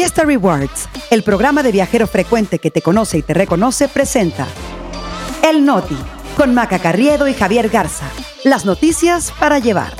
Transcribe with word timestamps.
Fiesta 0.00 0.24
Rewards, 0.24 0.88
el 1.10 1.22
programa 1.22 1.62
de 1.62 1.72
viajero 1.72 2.06
frecuente 2.06 2.58
que 2.58 2.70
te 2.70 2.80
conoce 2.80 3.18
y 3.18 3.22
te 3.22 3.34
reconoce, 3.34 3.86
presenta 3.86 4.46
El 5.46 5.66
Noti, 5.66 5.98
con 6.38 6.54
Maca 6.54 6.78
Carriedo 6.78 7.28
y 7.28 7.34
Javier 7.34 7.68
Garza. 7.68 8.06
Las 8.42 8.64
noticias 8.64 9.30
para 9.38 9.58
llevar. 9.58 9.92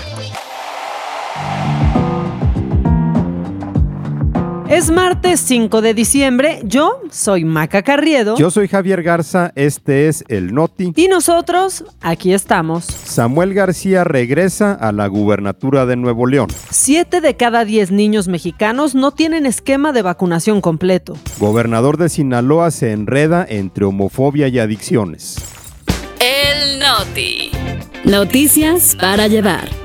Es 4.70 4.88
martes 4.88 5.40
5 5.40 5.80
de 5.80 5.94
diciembre, 5.94 6.60
yo 6.62 7.00
soy 7.10 7.44
Maca 7.44 7.82
Carriedo. 7.82 8.36
Yo 8.36 8.52
soy 8.52 8.68
Javier 8.68 9.02
Garza, 9.02 9.50
este 9.56 10.06
es 10.06 10.24
el 10.28 10.54
Noti. 10.54 10.92
Y 10.94 11.08
nosotros, 11.08 11.84
aquí 12.00 12.32
estamos. 12.32 12.84
Samuel 12.84 13.52
García 13.52 14.04
regresa 14.04 14.72
a 14.74 14.92
la 14.92 15.08
gubernatura 15.08 15.86
de 15.86 15.96
Nuevo 15.96 16.24
León. 16.28 16.50
Siete 16.70 17.20
de 17.20 17.34
cada 17.34 17.64
diez 17.64 17.90
niños 17.90 18.28
mexicanos 18.28 18.94
no 18.94 19.10
tienen 19.10 19.44
esquema 19.44 19.92
de 19.92 20.02
vacunación 20.02 20.60
completo. 20.60 21.16
Gobernador 21.40 21.96
de 21.96 22.08
Sinaloa 22.08 22.70
se 22.70 22.92
enreda 22.92 23.44
entre 23.48 23.86
homofobia 23.86 24.46
y 24.46 24.60
adicciones. 24.60 25.36
El 26.20 26.78
Noti. 26.78 27.50
Noticias 28.04 28.96
para 29.00 29.26
llevar. 29.26 29.79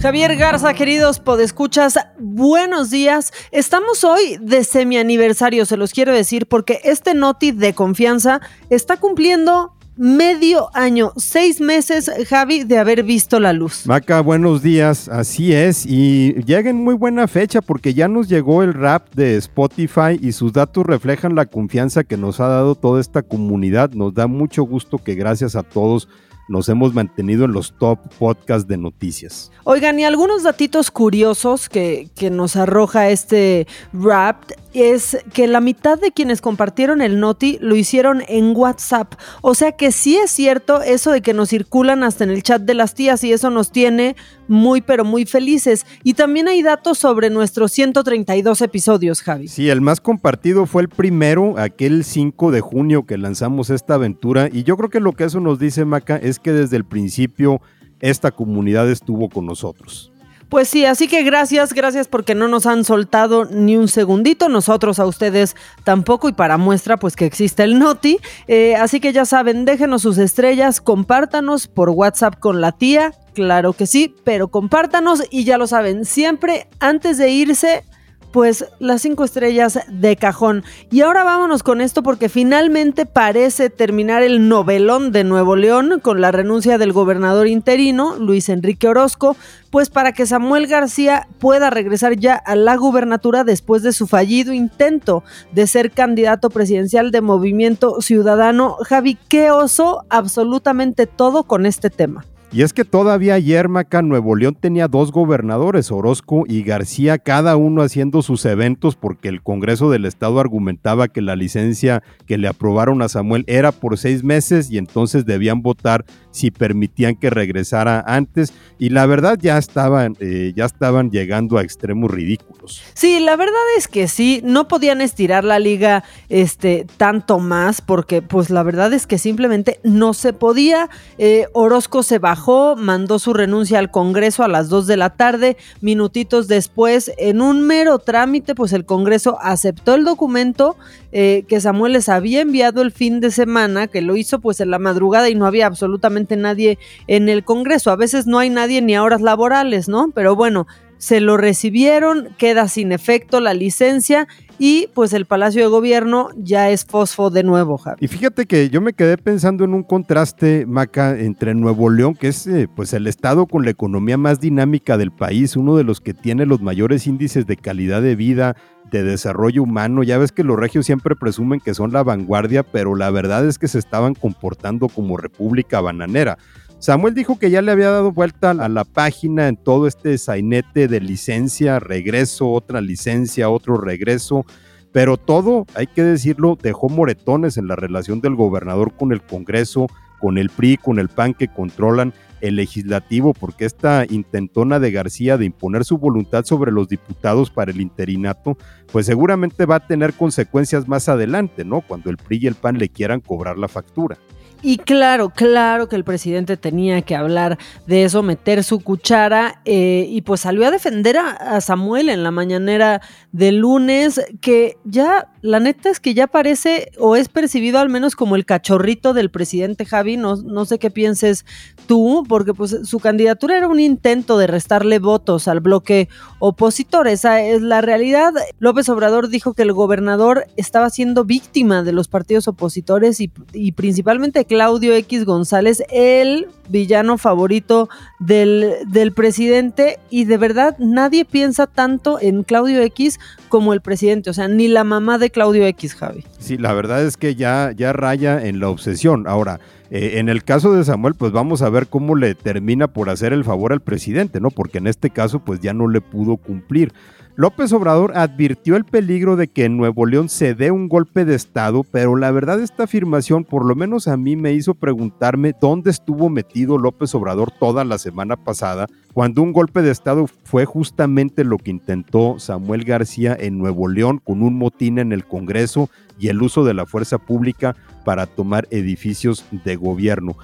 Javier 0.00 0.36
Garza, 0.36 0.74
queridos 0.74 1.18
podescuchas, 1.18 1.98
buenos 2.20 2.88
días. 2.90 3.32
Estamos 3.50 4.04
hoy 4.04 4.38
de 4.40 4.62
semi-aniversario, 4.62 5.66
se 5.66 5.76
los 5.76 5.92
quiero 5.92 6.14
decir, 6.14 6.46
porque 6.46 6.78
este 6.84 7.14
Noti 7.14 7.50
de 7.50 7.74
confianza 7.74 8.40
está 8.70 8.98
cumpliendo 8.98 9.72
medio 9.96 10.68
año, 10.72 11.12
seis 11.16 11.60
meses, 11.60 12.08
Javi, 12.28 12.62
de 12.62 12.78
haber 12.78 13.02
visto 13.02 13.40
la 13.40 13.52
luz. 13.52 13.86
Maca, 13.86 14.20
buenos 14.20 14.62
días, 14.62 15.08
así 15.08 15.52
es, 15.52 15.84
y 15.84 16.34
llega 16.44 16.70
en 16.70 16.76
muy 16.76 16.94
buena 16.94 17.26
fecha 17.26 17.60
porque 17.60 17.92
ya 17.92 18.06
nos 18.06 18.28
llegó 18.28 18.62
el 18.62 18.74
rap 18.74 19.12
de 19.16 19.36
Spotify 19.38 20.16
y 20.20 20.30
sus 20.30 20.52
datos 20.52 20.86
reflejan 20.86 21.34
la 21.34 21.46
confianza 21.46 22.04
que 22.04 22.16
nos 22.16 22.38
ha 22.38 22.46
dado 22.46 22.76
toda 22.76 23.00
esta 23.00 23.22
comunidad. 23.22 23.90
Nos 23.90 24.14
da 24.14 24.28
mucho 24.28 24.62
gusto 24.62 24.98
que 24.98 25.16
gracias 25.16 25.56
a 25.56 25.64
todos 25.64 26.08
nos 26.48 26.68
hemos 26.68 26.94
mantenido 26.94 27.44
en 27.44 27.52
los 27.52 27.74
top 27.78 27.98
podcasts 28.18 28.66
de 28.66 28.76
noticias. 28.76 29.52
Oigan, 29.64 30.00
y 30.00 30.04
algunos 30.04 30.42
datitos 30.42 30.90
curiosos 30.90 31.68
que, 31.68 32.08
que 32.16 32.30
nos 32.30 32.56
arroja 32.56 33.10
este 33.10 33.66
rap 33.92 34.42
es 34.72 35.18
que 35.32 35.46
la 35.46 35.60
mitad 35.60 35.98
de 35.98 36.12
quienes 36.12 36.40
compartieron 36.40 37.02
el 37.02 37.20
noti 37.20 37.58
lo 37.60 37.76
hicieron 37.76 38.22
en 38.28 38.56
WhatsApp. 38.56 39.14
O 39.42 39.54
sea 39.54 39.72
que 39.72 39.92
sí 39.92 40.16
es 40.16 40.30
cierto 40.30 40.82
eso 40.82 41.10
de 41.12 41.20
que 41.20 41.34
nos 41.34 41.50
circulan 41.50 42.02
hasta 42.02 42.24
en 42.24 42.30
el 42.30 42.42
chat 42.42 42.62
de 42.62 42.74
las 42.74 42.94
tías 42.94 43.22
y 43.24 43.32
eso 43.32 43.50
nos 43.50 43.70
tiene 43.70 44.16
muy 44.48 44.80
pero 44.80 45.04
muy 45.04 45.26
felices. 45.26 45.86
Y 46.02 46.14
también 46.14 46.48
hay 46.48 46.62
datos 46.62 46.98
sobre 46.98 47.30
nuestros 47.30 47.72
132 47.72 48.62
episodios, 48.62 49.22
Javi. 49.22 49.48
Sí, 49.48 49.68
el 49.68 49.80
más 49.80 50.00
compartido 50.00 50.66
fue 50.66 50.82
el 50.82 50.88
primero, 50.88 51.58
aquel 51.58 52.04
5 52.04 52.50
de 52.50 52.60
junio 52.60 53.06
que 53.06 53.18
lanzamos 53.18 53.70
esta 53.70 53.94
aventura. 53.94 54.48
Y 54.52 54.64
yo 54.64 54.76
creo 54.76 54.90
que 54.90 55.00
lo 55.00 55.12
que 55.12 55.24
eso 55.24 55.40
nos 55.40 55.58
dice, 55.58 55.84
Maca, 55.84 56.16
es 56.16 56.38
que 56.38 56.52
desde 56.52 56.76
el 56.76 56.84
principio 56.84 57.60
esta 58.00 58.30
comunidad 58.30 58.90
estuvo 58.90 59.28
con 59.28 59.46
nosotros. 59.46 60.12
Pues 60.48 60.68
sí, 60.68 60.86
así 60.86 61.08
que 61.08 61.24
gracias, 61.24 61.74
gracias 61.74 62.08
porque 62.08 62.34
no 62.34 62.48
nos 62.48 62.64
han 62.64 62.82
soltado 62.82 63.44
ni 63.44 63.76
un 63.76 63.86
segundito, 63.86 64.48
nosotros 64.48 64.98
a 64.98 65.04
ustedes 65.04 65.54
tampoco 65.84 66.26
y 66.30 66.32
para 66.32 66.56
muestra 66.56 66.96
pues 66.96 67.16
que 67.16 67.26
existe 67.26 67.64
el 67.64 67.78
Noti. 67.78 68.18
Eh, 68.46 68.74
así 68.74 68.98
que 68.98 69.12
ya 69.12 69.26
saben, 69.26 69.66
déjenos 69.66 70.00
sus 70.00 70.16
estrellas, 70.16 70.80
compártanos 70.80 71.66
por 71.66 71.90
WhatsApp 71.90 72.38
con 72.38 72.62
la 72.62 72.72
tía, 72.72 73.12
claro 73.34 73.74
que 73.74 73.86
sí, 73.86 74.14
pero 74.24 74.48
compártanos 74.48 75.22
y 75.30 75.44
ya 75.44 75.58
lo 75.58 75.66
saben, 75.66 76.06
siempre 76.06 76.66
antes 76.80 77.18
de 77.18 77.28
irse 77.28 77.84
pues 78.32 78.66
las 78.78 79.02
cinco 79.02 79.24
estrellas 79.24 79.80
de 79.88 80.16
cajón. 80.16 80.64
Y 80.90 81.00
ahora 81.00 81.24
vámonos 81.24 81.62
con 81.62 81.80
esto 81.80 82.02
porque 82.02 82.28
finalmente 82.28 83.06
parece 83.06 83.70
terminar 83.70 84.22
el 84.22 84.48
novelón 84.48 85.12
de 85.12 85.24
Nuevo 85.24 85.56
León 85.56 86.00
con 86.00 86.20
la 86.20 86.32
renuncia 86.32 86.78
del 86.78 86.92
gobernador 86.92 87.46
interino, 87.46 88.16
Luis 88.16 88.48
Enrique 88.48 88.88
Orozco, 88.88 89.36
pues 89.70 89.90
para 89.90 90.12
que 90.12 90.26
Samuel 90.26 90.66
García 90.66 91.28
pueda 91.38 91.70
regresar 91.70 92.16
ya 92.16 92.34
a 92.34 92.56
la 92.56 92.76
gubernatura 92.76 93.44
después 93.44 93.82
de 93.82 93.92
su 93.92 94.06
fallido 94.06 94.52
intento 94.52 95.22
de 95.52 95.66
ser 95.66 95.90
candidato 95.90 96.50
presidencial 96.50 97.10
de 97.10 97.20
Movimiento 97.20 98.00
Ciudadano. 98.00 98.76
Javi, 98.82 99.18
qué 99.28 99.50
oso 99.50 100.04
absolutamente 100.08 101.06
todo 101.06 101.44
con 101.44 101.66
este 101.66 101.90
tema. 101.90 102.24
Y 102.50 102.62
es 102.62 102.72
que 102.72 102.86
todavía 102.86 103.34
ayer 103.34 103.68
Maca 103.68 104.00
Nuevo 104.00 104.34
León 104.34 104.56
tenía 104.58 104.88
dos 104.88 105.12
gobernadores, 105.12 105.92
Orozco 105.92 106.44
y 106.48 106.62
García, 106.62 107.18
cada 107.18 107.56
uno 107.56 107.82
haciendo 107.82 108.22
sus 108.22 108.42
eventos 108.46 108.96
porque 108.96 109.28
el 109.28 109.42
Congreso 109.42 109.90
del 109.90 110.06
Estado 110.06 110.40
argumentaba 110.40 111.08
que 111.08 111.20
la 111.20 111.36
licencia 111.36 112.02
que 112.26 112.38
le 112.38 112.48
aprobaron 112.48 113.02
a 113.02 113.10
Samuel 113.10 113.44
era 113.48 113.70
por 113.70 113.98
seis 113.98 114.24
meses 114.24 114.70
y 114.70 114.78
entonces 114.78 115.26
debían 115.26 115.60
votar 115.60 116.06
si 116.38 116.50
permitían 116.50 117.16
que 117.16 117.30
regresara 117.30 118.04
antes. 118.06 118.52
Y 118.78 118.90
la 118.90 119.06
verdad 119.06 119.38
ya 119.40 119.58
estaban, 119.58 120.16
eh, 120.20 120.52
ya 120.54 120.64
estaban 120.64 121.10
llegando 121.10 121.58
a 121.58 121.62
extremos 121.62 122.10
ridículos. 122.10 122.82
Sí, 122.94 123.20
la 123.20 123.36
verdad 123.36 123.54
es 123.76 123.88
que 123.88 124.08
sí, 124.08 124.40
no 124.44 124.68
podían 124.68 125.00
estirar 125.00 125.44
la 125.44 125.58
liga 125.58 126.04
este, 126.28 126.86
tanto 126.96 127.38
más 127.38 127.80
porque 127.80 128.22
pues 128.22 128.50
la 128.50 128.62
verdad 128.62 128.92
es 128.92 129.06
que 129.06 129.18
simplemente 129.18 129.80
no 129.82 130.14
se 130.14 130.32
podía. 130.32 130.88
Eh, 131.18 131.46
Orozco 131.52 132.02
se 132.02 132.18
bajó 132.18 132.76
mandó 132.76 133.18
su 133.18 133.34
renuncia 133.34 133.78
al 133.78 133.90
Congreso 133.90 134.42
a 134.42 134.48
las 134.48 134.68
2 134.68 134.86
de 134.86 134.96
la 134.96 135.10
tarde. 135.10 135.56
Minutitos 135.80 136.48
después, 136.48 137.12
en 137.18 137.40
un 137.40 137.62
mero 137.62 137.98
trámite, 137.98 138.54
pues 138.54 138.72
el 138.72 138.84
Congreso 138.84 139.38
aceptó 139.40 139.94
el 139.94 140.04
documento 140.04 140.76
eh, 141.10 141.44
que 141.48 141.60
Samuel 141.60 141.94
les 141.94 142.08
había 142.08 142.40
enviado 142.40 142.82
el 142.82 142.92
fin 142.92 143.20
de 143.20 143.30
semana, 143.30 143.86
que 143.86 144.02
lo 144.02 144.16
hizo 144.16 144.40
pues 144.40 144.60
en 144.60 144.70
la 144.70 144.78
madrugada 144.78 145.28
y 145.28 145.34
no 145.34 145.46
había 145.46 145.66
absolutamente 145.66 146.27
nadie 146.36 146.78
en 147.06 147.28
el 147.28 147.44
Congreso. 147.44 147.90
A 147.90 147.96
veces 147.96 148.26
no 148.26 148.38
hay 148.38 148.50
nadie 148.50 148.82
ni 148.82 148.94
a 148.94 149.02
horas 149.02 149.20
laborales, 149.20 149.88
¿no? 149.88 150.10
Pero 150.14 150.36
bueno, 150.36 150.66
se 150.98 151.20
lo 151.20 151.36
recibieron, 151.36 152.28
queda 152.36 152.68
sin 152.68 152.92
efecto 152.92 153.40
la 153.40 153.54
licencia 153.54 154.28
y 154.58 154.88
pues 154.92 155.12
el 155.12 155.24
Palacio 155.24 155.62
de 155.62 155.68
Gobierno 155.68 156.30
ya 156.36 156.70
es 156.70 156.84
fosfo 156.84 157.30
de 157.30 157.44
nuevo, 157.44 157.78
Javi. 157.78 157.98
Y 158.00 158.08
fíjate 158.08 158.46
que 158.46 158.68
yo 158.70 158.80
me 158.80 158.92
quedé 158.92 159.16
pensando 159.16 159.64
en 159.64 159.72
un 159.72 159.84
contraste, 159.84 160.66
Maca, 160.66 161.16
entre 161.16 161.54
Nuevo 161.54 161.90
León, 161.90 162.14
que 162.14 162.28
es 162.28 162.46
eh, 162.48 162.68
pues 162.74 162.92
el 162.92 163.06
estado 163.06 163.46
con 163.46 163.64
la 163.64 163.70
economía 163.70 164.18
más 164.18 164.40
dinámica 164.40 164.98
del 164.98 165.12
país, 165.12 165.56
uno 165.56 165.76
de 165.76 165.84
los 165.84 166.00
que 166.00 166.12
tiene 166.12 166.44
los 166.44 166.60
mayores 166.60 167.06
índices 167.06 167.46
de 167.46 167.56
calidad 167.56 168.02
de 168.02 168.16
vida, 168.16 168.56
de 168.90 169.04
desarrollo 169.04 169.62
humano. 169.62 170.02
Ya 170.02 170.18
ves 170.18 170.32
que 170.32 170.42
los 170.42 170.58
regios 170.58 170.86
siempre 170.86 171.14
presumen 171.14 171.60
que 171.60 171.74
son 171.74 171.92
la 171.92 172.02
vanguardia, 172.02 172.64
pero 172.64 172.96
la 172.96 173.10
verdad 173.10 173.46
es 173.46 173.58
que 173.58 173.68
se 173.68 173.78
estaban 173.78 174.14
comportando 174.14 174.88
como 174.88 175.16
república 175.16 175.80
bananera. 175.80 176.38
Samuel 176.80 177.14
dijo 177.14 177.40
que 177.40 177.50
ya 177.50 177.60
le 177.60 177.72
había 177.72 177.90
dado 177.90 178.12
vuelta 178.12 178.50
a 178.50 178.68
la 178.68 178.84
página 178.84 179.48
en 179.48 179.56
todo 179.56 179.88
este 179.88 180.16
sainete 180.16 180.86
de 180.86 181.00
licencia, 181.00 181.80
regreso, 181.80 182.50
otra 182.50 182.80
licencia, 182.80 183.50
otro 183.50 183.78
regreso, 183.78 184.46
pero 184.92 185.16
todo, 185.16 185.66
hay 185.74 185.88
que 185.88 186.04
decirlo, 186.04 186.56
dejó 186.60 186.88
moretones 186.88 187.56
en 187.56 187.66
la 187.66 187.74
relación 187.74 188.20
del 188.20 188.36
gobernador 188.36 188.92
con 188.96 189.12
el 189.12 189.22
Congreso, 189.22 189.88
con 190.20 190.38
el 190.38 190.50
PRI, 190.50 190.76
con 190.76 191.00
el 191.00 191.08
PAN 191.08 191.34
que 191.34 191.48
controlan 191.48 192.14
el 192.40 192.54
legislativo, 192.54 193.34
porque 193.34 193.64
esta 193.64 194.06
intentona 194.08 194.78
de 194.78 194.92
García 194.92 195.36
de 195.36 195.46
imponer 195.46 195.84
su 195.84 195.98
voluntad 195.98 196.44
sobre 196.44 196.70
los 196.70 196.88
diputados 196.88 197.50
para 197.50 197.72
el 197.72 197.80
interinato, 197.80 198.56
pues 198.92 199.06
seguramente 199.06 199.66
va 199.66 199.76
a 199.76 199.86
tener 199.86 200.14
consecuencias 200.14 200.86
más 200.86 201.08
adelante, 201.08 201.64
¿no? 201.64 201.80
Cuando 201.80 202.08
el 202.10 202.18
PRI 202.18 202.38
y 202.42 202.46
el 202.46 202.54
PAN 202.54 202.78
le 202.78 202.88
quieran 202.88 203.20
cobrar 203.20 203.58
la 203.58 203.66
factura. 203.66 204.16
Y 204.60 204.78
claro, 204.78 205.30
claro 205.30 205.88
que 205.88 205.94
el 205.94 206.02
presidente 206.02 206.56
tenía 206.56 207.02
que 207.02 207.14
hablar 207.14 207.58
de 207.86 208.04
eso, 208.04 208.24
meter 208.24 208.64
su 208.64 208.80
cuchara, 208.80 209.60
eh, 209.64 210.06
y 210.08 210.22
pues 210.22 210.40
salió 210.40 210.66
a 210.66 210.72
defender 210.72 211.16
a, 211.16 211.60
Samuel 211.60 212.08
en 212.08 212.24
la 212.24 212.32
mañanera 212.32 213.00
del 213.30 213.58
lunes, 213.58 214.20
que 214.40 214.76
ya, 214.84 215.28
la 215.40 215.60
neta 215.60 215.90
es 215.90 216.00
que 216.00 216.14
ya 216.14 216.26
parece 216.26 216.90
o 216.98 217.16
es 217.16 217.28
percibido 217.28 217.78
al 217.78 217.88
menos 217.88 218.16
como 218.16 218.36
el 218.36 218.44
cachorrito 218.44 219.14
del 219.14 219.30
presidente 219.30 219.84
Javi, 219.84 220.16
no, 220.16 220.36
no 220.36 220.64
sé 220.64 220.78
qué 220.78 220.90
pienses 220.90 221.44
tú, 221.86 222.24
porque 222.28 222.54
pues 222.54 222.76
su 222.84 222.98
candidatura 222.98 223.56
era 223.56 223.68
un 223.68 223.80
intento 223.80 224.38
de 224.38 224.46
restarle 224.46 224.98
votos 224.98 225.48
al 225.48 225.60
bloque 225.60 226.08
opositor, 226.38 227.08
esa 227.08 227.42
es 227.42 227.62
la 227.62 227.80
realidad. 227.80 228.32
López 228.58 228.88
Obrador 228.88 229.28
dijo 229.28 229.54
que 229.54 229.62
el 229.62 229.72
gobernador 229.72 230.46
estaba 230.56 230.90
siendo 230.90 231.24
víctima 231.24 231.82
de 231.82 231.92
los 231.92 232.08
partidos 232.08 232.48
opositores 232.48 233.20
y, 233.20 233.30
y 233.52 233.72
principalmente 233.72 234.44
Claudio 234.44 234.94
X 234.94 235.24
González, 235.24 235.82
el 235.90 236.48
villano 236.68 237.18
favorito 237.18 237.88
del, 238.18 238.74
del, 238.86 239.12
presidente 239.12 239.98
y 240.10 240.24
de 240.26 240.36
verdad 240.36 240.76
nadie 240.78 241.24
piensa 241.24 241.66
tanto 241.66 242.18
en 242.20 242.42
Claudio 242.42 242.82
X 242.82 243.18
como 243.48 243.72
el 243.72 243.80
presidente, 243.80 244.30
o 244.30 244.34
sea, 244.34 244.48
ni 244.48 244.68
la 244.68 244.84
mamá 244.84 245.18
de 245.18 245.27
Claudio 245.30 245.66
X, 245.66 245.94
Javi. 245.94 246.24
Sí, 246.38 246.58
la 246.58 246.72
verdad 246.72 247.04
es 247.04 247.16
que 247.16 247.34
ya, 247.34 247.72
ya 247.76 247.92
raya 247.92 248.46
en 248.46 248.60
la 248.60 248.68
obsesión. 248.68 249.26
Ahora, 249.26 249.60
eh, 249.90 250.14
en 250.16 250.28
el 250.28 250.44
caso 250.44 250.72
de 250.72 250.84
Samuel, 250.84 251.14
pues 251.14 251.32
vamos 251.32 251.62
a 251.62 251.70
ver 251.70 251.86
cómo 251.86 252.14
le 252.14 252.34
termina 252.34 252.88
por 252.88 253.10
hacer 253.10 253.32
el 253.32 253.44
favor 253.44 253.72
al 253.72 253.80
presidente, 253.80 254.40
¿no? 254.40 254.50
Porque 254.50 254.78
en 254.78 254.86
este 254.86 255.10
caso, 255.10 255.40
pues 255.40 255.60
ya 255.60 255.72
no 255.72 255.88
le 255.88 256.00
pudo 256.00 256.36
cumplir. 256.36 256.92
López 257.38 257.72
Obrador 257.72 258.16
advirtió 258.16 258.74
el 258.74 258.84
peligro 258.84 259.36
de 259.36 259.46
que 259.46 259.64
en 259.64 259.76
Nuevo 259.76 260.06
León 260.06 260.28
se 260.28 260.56
dé 260.56 260.72
un 260.72 260.88
golpe 260.88 261.24
de 261.24 261.36
Estado, 261.36 261.84
pero 261.84 262.16
la 262.16 262.32
verdad 262.32 262.60
esta 262.60 262.82
afirmación 262.82 263.44
por 263.44 263.64
lo 263.64 263.76
menos 263.76 264.08
a 264.08 264.16
mí 264.16 264.34
me 264.34 264.54
hizo 264.54 264.74
preguntarme 264.74 265.54
dónde 265.60 265.92
estuvo 265.92 266.30
metido 266.30 266.78
López 266.78 267.14
Obrador 267.14 267.52
toda 267.52 267.84
la 267.84 267.98
semana 267.98 268.34
pasada, 268.34 268.88
cuando 269.18 269.42
un 269.42 269.52
golpe 269.52 269.82
de 269.82 269.90
Estado 269.90 270.28
fue 270.44 270.64
justamente 270.64 271.42
lo 271.42 271.58
que 271.58 271.72
intentó 271.72 272.38
Samuel 272.38 272.84
García 272.84 273.36
en 273.36 273.58
Nuevo 273.58 273.88
León 273.88 274.20
con 274.22 274.44
un 274.44 274.56
motín 274.56 275.00
en 275.00 275.12
el 275.12 275.24
Congreso 275.24 275.90
y 276.20 276.28
el 276.28 276.40
uso 276.40 276.62
de 276.62 276.72
la 276.72 276.86
fuerza 276.86 277.18
pública 277.18 277.74
para 278.04 278.26
tomar 278.26 278.68
edificios 278.70 279.44
de 279.64 279.74
gobierno. 279.74 280.36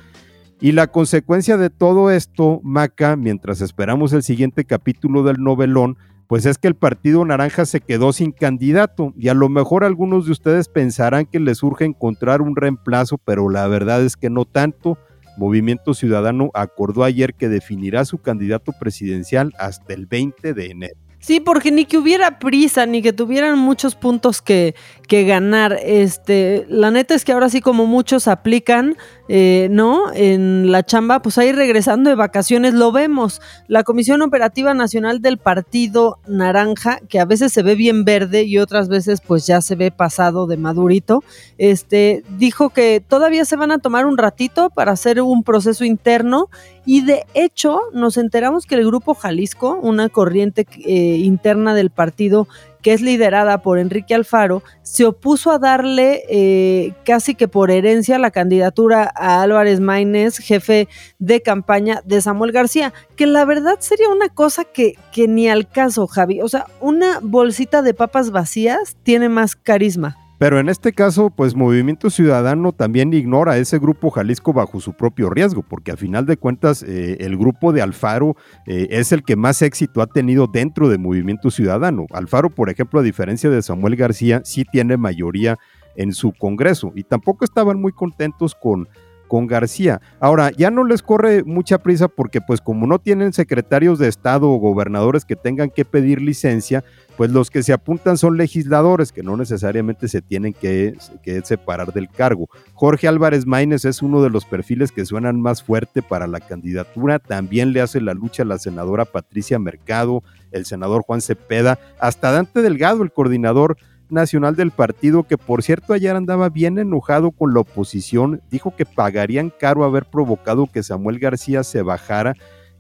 Y 0.61 0.73
la 0.73 0.89
consecuencia 0.89 1.57
de 1.57 1.71
todo 1.71 2.11
esto, 2.11 2.61
Maca, 2.65 3.15
mientras 3.15 3.61
esperamos 3.61 4.13
el 4.13 4.25
siguiente 4.25 4.65
capítulo 4.65 5.23
del 5.23 5.41
novelón, 5.41 5.97
pues 6.27 6.45
es 6.45 6.59
que 6.59 6.67
el 6.67 6.75
Partido 6.75 7.25
Naranja 7.25 7.67
se 7.67 7.81
quedó 7.81 8.13
sin 8.13 8.33
candidato 8.33 9.15
y 9.17 9.29
a 9.29 9.35
lo 9.35 9.49
mejor 9.49 9.85
algunos 9.85 10.27
de 10.27 10.33
ustedes 10.33 10.67
pensarán 10.69 11.27
que 11.27 11.39
les 11.39 11.63
urge 11.63 11.85
encontrar 11.85 12.43
un 12.43 12.57
reemplazo, 12.57 13.19
pero 13.19 13.49
la 13.51 13.69
verdad 13.69 14.03
es 14.03 14.17
que 14.17 14.31
no 14.31 14.45
tanto. 14.47 14.99
Movimiento 15.37 15.95
Ciudadano 15.95 16.51
acordó 16.55 17.05
ayer 17.05 17.35
que 17.35 17.49
definirá 17.49 18.05
su 18.05 18.19
candidato 18.19 18.73
presidencial 18.79 19.53
hasta 19.59 19.95
el 19.95 20.07
20 20.07 20.55
de 20.55 20.67
enero. 20.67 20.97
Sí, 21.25 21.41
porque 21.41 21.73
ni 21.73 21.87
que 21.87 21.97
hubiera 21.97 22.39
prisa, 22.39 22.85
ni 22.85 23.01
que 23.01 23.15
tuvieran 23.15 23.59
muchos 23.59 23.95
puntos 23.95 24.43
que, 24.43 24.75
que 25.09 25.25
ganar. 25.25 25.79
Este, 25.83 26.67
la 26.69 26.91
neta 26.91 27.15
es 27.15 27.25
que 27.25 27.33
ahora 27.33 27.49
sí, 27.49 27.63
como 27.63 27.87
muchos 27.87 28.29
aplican, 28.29 28.99
eh, 29.27 29.69
¿no? 29.71 30.13
En 30.13 30.71
la 30.71 30.83
chamba, 30.83 31.21
pues 31.23 31.39
ahí 31.39 31.53
regresando 31.53 32.11
de 32.11 32.17
vacaciones 32.17 32.75
lo 32.75 32.93
vemos. 32.93 33.41
La 33.69 33.83
Comisión 33.83 34.21
Operativa 34.21 34.75
Nacional 34.75 35.23
del 35.23 35.39
Partido 35.39 36.19
Naranja, 36.27 36.99
que 37.09 37.21
a 37.21 37.25
veces 37.25 37.53
se 37.53 37.63
ve 37.63 37.75
bien 37.75 38.05
verde 38.05 38.43
y 38.43 38.59
otras 38.59 38.89
veces 38.89 39.23
pues 39.23 39.47
ya 39.47 39.63
se 39.63 39.77
ve 39.77 39.91
pasado 39.91 40.47
de 40.47 40.59
madurito, 40.59 41.25
este, 41.57 42.23
dijo 42.37 42.69
que 42.69 43.03
todavía 43.07 43.47
se 43.47 43.57
van 43.57 43.71
a 43.71 43.79
tomar 43.79 44.05
un 44.05 44.19
ratito 44.19 44.69
para 44.69 44.93
hacer 44.93 45.23
un 45.23 45.43
proceso 45.43 45.85
interno 45.85 46.49
y 46.85 47.01
de 47.03 47.25
hecho 47.33 47.81
nos 47.95 48.19
enteramos 48.19 48.67
que 48.67 48.75
el 48.75 48.85
Grupo 48.85 49.15
Jalisco, 49.15 49.79
una 49.81 50.11
corriente 50.11 50.67
eh, 50.85 51.17
interna 51.17 51.75
del 51.75 51.89
partido, 51.89 52.47
que 52.85 52.93
es 52.93 53.01
liderada 53.01 53.63
por 53.63 53.79
Enrique 53.79 54.15
Alfaro, 54.15 54.63
se 54.83 55.07
opuso 55.07 55.51
a 55.51 55.59
darle 55.59 56.23
eh, 56.29 56.93
casi 57.07 57.35
que 57.35 57.49
por 57.49 57.71
herencia 57.71 58.19
la 58.19 58.31
candidatura 58.31 59.11
a 59.17 59.41
Álvarez 59.41 59.81
Maínez, 59.81 60.37
jefe 60.37 60.87
de 61.19 61.41
campaña 61.41 62.03
de 62.05 62.21
Samuel 62.21 62.53
García, 62.53 62.93
que 63.17 63.27
la 63.27 63.47
verdad 63.47 63.79
sería 63.81 64.11
una 64.11 64.29
cosa 64.29 64.65
que, 64.65 64.99
que 65.13 65.27
ni 65.27 65.49
al 65.49 65.67
caso, 65.67 66.07
Javi. 66.07 66.43
O 66.43 66.49
sea, 66.51 66.67
una 66.83 67.21
bolsita 67.23 67.81
de 67.81 67.95
papas 67.95 68.31
vacías 68.31 68.97
tiene 69.03 69.31
más 69.31 69.57
carisma. 69.57 70.19
Pero 70.45 70.61
en 70.61 70.69
este 70.69 70.93
caso, 70.93 71.31
pues 71.31 71.55
Movimiento 71.55 72.11
Ciudadano 72.11 72.73
también 72.73 73.15
ignora 73.15 73.53
a 73.53 73.57
ese 73.57 73.79
grupo 73.79 74.11
Jalisco 74.11 74.53
bajo 74.53 74.79
su 74.79 74.93
propio 74.93 75.31
riesgo, 75.31 75.63
porque 75.63 75.91
a 75.91 75.97
final 75.97 76.27
de 76.27 76.37
cuentas 76.37 76.83
eh, 76.83 77.17
el 77.21 77.39
grupo 77.39 77.73
de 77.73 77.81
Alfaro 77.81 78.37
eh, 78.67 78.89
es 78.91 79.13
el 79.13 79.25
que 79.25 79.37
más 79.37 79.63
éxito 79.63 80.03
ha 80.03 80.07
tenido 80.07 80.47
dentro 80.47 80.91
de 80.91 80.99
Movimiento 80.99 81.51
Ciudadano. 81.51 82.05
Alfaro, 82.13 82.51
por 82.51 82.69
ejemplo, 82.69 83.01
a 83.01 83.03
diferencia 83.03 83.49
de 83.49 83.63
Samuel 83.63 83.97
García, 83.97 84.43
sí 84.45 84.67
tiene 84.71 84.99
mayoría 84.99 85.57
en 85.97 86.13
su 86.13 86.35
Congreso 86.35 86.93
y 86.95 87.05
tampoco 87.05 87.47
estaban 87.47 87.81
muy 87.81 87.93
contentos 87.93 88.55
con 88.55 88.87
con 89.29 89.47
García. 89.47 90.01
Ahora, 90.21 90.51
ya 90.51 90.71
no 90.71 90.85
les 90.85 91.03
corre 91.03 91.45
mucha 91.45 91.79
prisa 91.79 92.09
porque 92.09 92.41
pues 92.41 92.61
como 92.61 92.87
no 92.87 92.99
tienen 92.99 93.33
secretarios 93.33 93.99
de 93.99 94.09
Estado 94.09 94.51
o 94.51 94.59
gobernadores 94.59 95.25
que 95.25 95.37
tengan 95.37 95.71
que 95.71 95.85
pedir 95.85 96.21
licencia, 96.21 96.85
pues 97.17 97.31
los 97.31 97.51
que 97.51 97.63
se 97.63 97.73
apuntan 97.73 98.19
son 98.19 98.37
legisladores 98.37 99.13
que 99.13 99.23
no 99.23 99.37
necesariamente 99.37 100.09
se 100.09 100.21
tienen 100.21 100.53
que, 100.53 100.97
separar 101.45 101.93
del 101.93 102.09
cargo. 102.09 102.49
Jorge 102.75 103.09
Álvarez 103.09 103.47
Maínez 103.47 103.85
es 103.85 104.03
uno 104.03 104.23
de 104.23 104.31
los 104.31 104.45
perfiles 104.45 104.93
que 104.93 105.05
suenan 105.05 105.41
más 105.41 105.63
fuerte 105.63 106.03
para 106.03 106.27
la 106.27 106.41
candidatura. 106.41 107.19
También 107.19 107.73
le 107.73 107.81
hace 107.81 108.01
la 108.01 108.15
lucha 108.15 108.43
a 108.43 108.47
la 108.47 108.59
senadora 108.59 109.05
Patricia 109.05 109.59
Mercado, 109.59 110.23
el 110.51 110.67
senador 110.67 111.03
Juan 111.03 111.21
Cepeda, 111.21 111.79
hasta 112.01 112.33
Dante 112.33 112.63
Delgado, 112.63 113.03
el 113.03 113.13
coordinador 113.13 113.77
nacional 114.11 114.57
del 114.57 114.71
partido, 114.71 115.25
que 115.25 115.39
por 115.39 115.63
cierto 115.63 115.93
ayer 115.93 116.17
andaba 116.17 116.49
bien 116.49 116.79
enojado 116.79 117.31
con 117.31 117.55
la 117.55 117.61
oposición, 117.61 118.41
dijo 118.51 118.75
que 118.77 118.87
pagarían 118.87 119.51
caro 119.51 119.85
haber 119.85 120.05
provocado 120.07 120.67
que 120.67 120.83
Samuel 120.83 121.19
García 121.19 121.65
se 121.65 121.83
bajara 121.83 122.35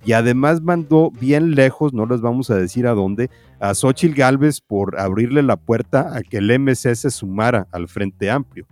y 0.04 0.12
además 0.12 0.60
mandó 0.60 1.10
bien 1.10 1.54
lejos, 1.54 1.94
no 1.94 2.06
les 2.06 2.20
vamos 2.20 2.50
a 2.50 2.56
decir 2.56 2.86
a 2.86 2.92
dónde, 2.92 3.30
a 3.58 3.74
Xochil 3.74 4.14
Gálvez 4.14 4.60
por 4.60 4.98
abrirle 4.98 5.42
la 5.42 5.56
puerta 5.56 6.14
a 6.14 6.22
que 6.22 6.38
el 6.38 6.58
MC 6.58 6.94
se 6.94 7.10
sumara 7.10 7.66
al 7.72 7.88
Frente 7.88 8.30
Amplio. 8.30 8.66